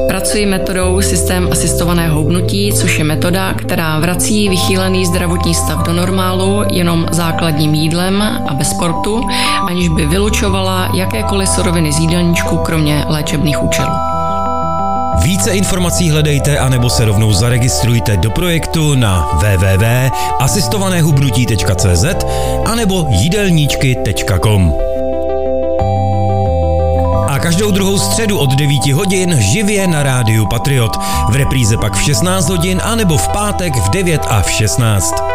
Pracuji 0.08 0.46
metodou 0.46 1.02
systém 1.02 1.48
asistovaného 1.52 2.20
hubnutí, 2.20 2.74
což 2.74 2.98
je 2.98 3.04
metoda, 3.04 3.54
která 3.54 4.00
vrací 4.00 4.50
vychýlený 4.50 5.06
zdravotní 5.06 5.54
stav 5.54 5.86
do 5.86 5.94
normálu 5.94 6.64
jenom 6.72 7.08
základním 7.12 7.74
jídlem 7.74 8.22
a 8.22 8.54
bez 8.54 8.70
sportu, 8.70 9.22
aniž 9.68 9.90
by 9.90 10.06
vylučovala 10.06 10.92
jakékoliv 10.94 11.50
suroviny 11.50 11.92
z 11.92 12.00
jídelníčku, 12.00 12.58
kromě 12.58 13.06
léčebných 13.08 13.64
účelů. 13.64 14.09
Více 15.24 15.52
informací 15.52 16.10
hledejte 16.10 16.58
anebo 16.58 16.90
se 16.90 17.06
rovnou 17.06 17.34
zaregistrujte 17.34 18.18
do 18.18 18.32
projektu 18.32 18.96
na 18.96 19.28
www.asistovanéhubnutí.cz 19.34 22.06
anebo 22.66 23.06
jídelníčky.com. 23.10 24.74
A 27.28 27.40
každou 27.40 27.72
druhou 27.72 28.00
středu 28.00 28.38
od 28.38 28.56
9 28.56 28.86
hodin 28.94 29.36
živě 29.40 29.88
na 29.88 30.04
rádiu 30.04 30.46
Patriot. 30.46 30.98
V 31.30 31.36
repríze 31.36 31.78
pak 31.78 31.94
v 31.94 32.02
16 32.02 32.50
hodin 32.50 32.82
anebo 32.84 33.18
v 33.18 33.28
pátek 33.28 33.76
v 33.76 33.90
9 33.90 34.22
a 34.30 34.42
v 34.42 34.52
16. 34.52 35.29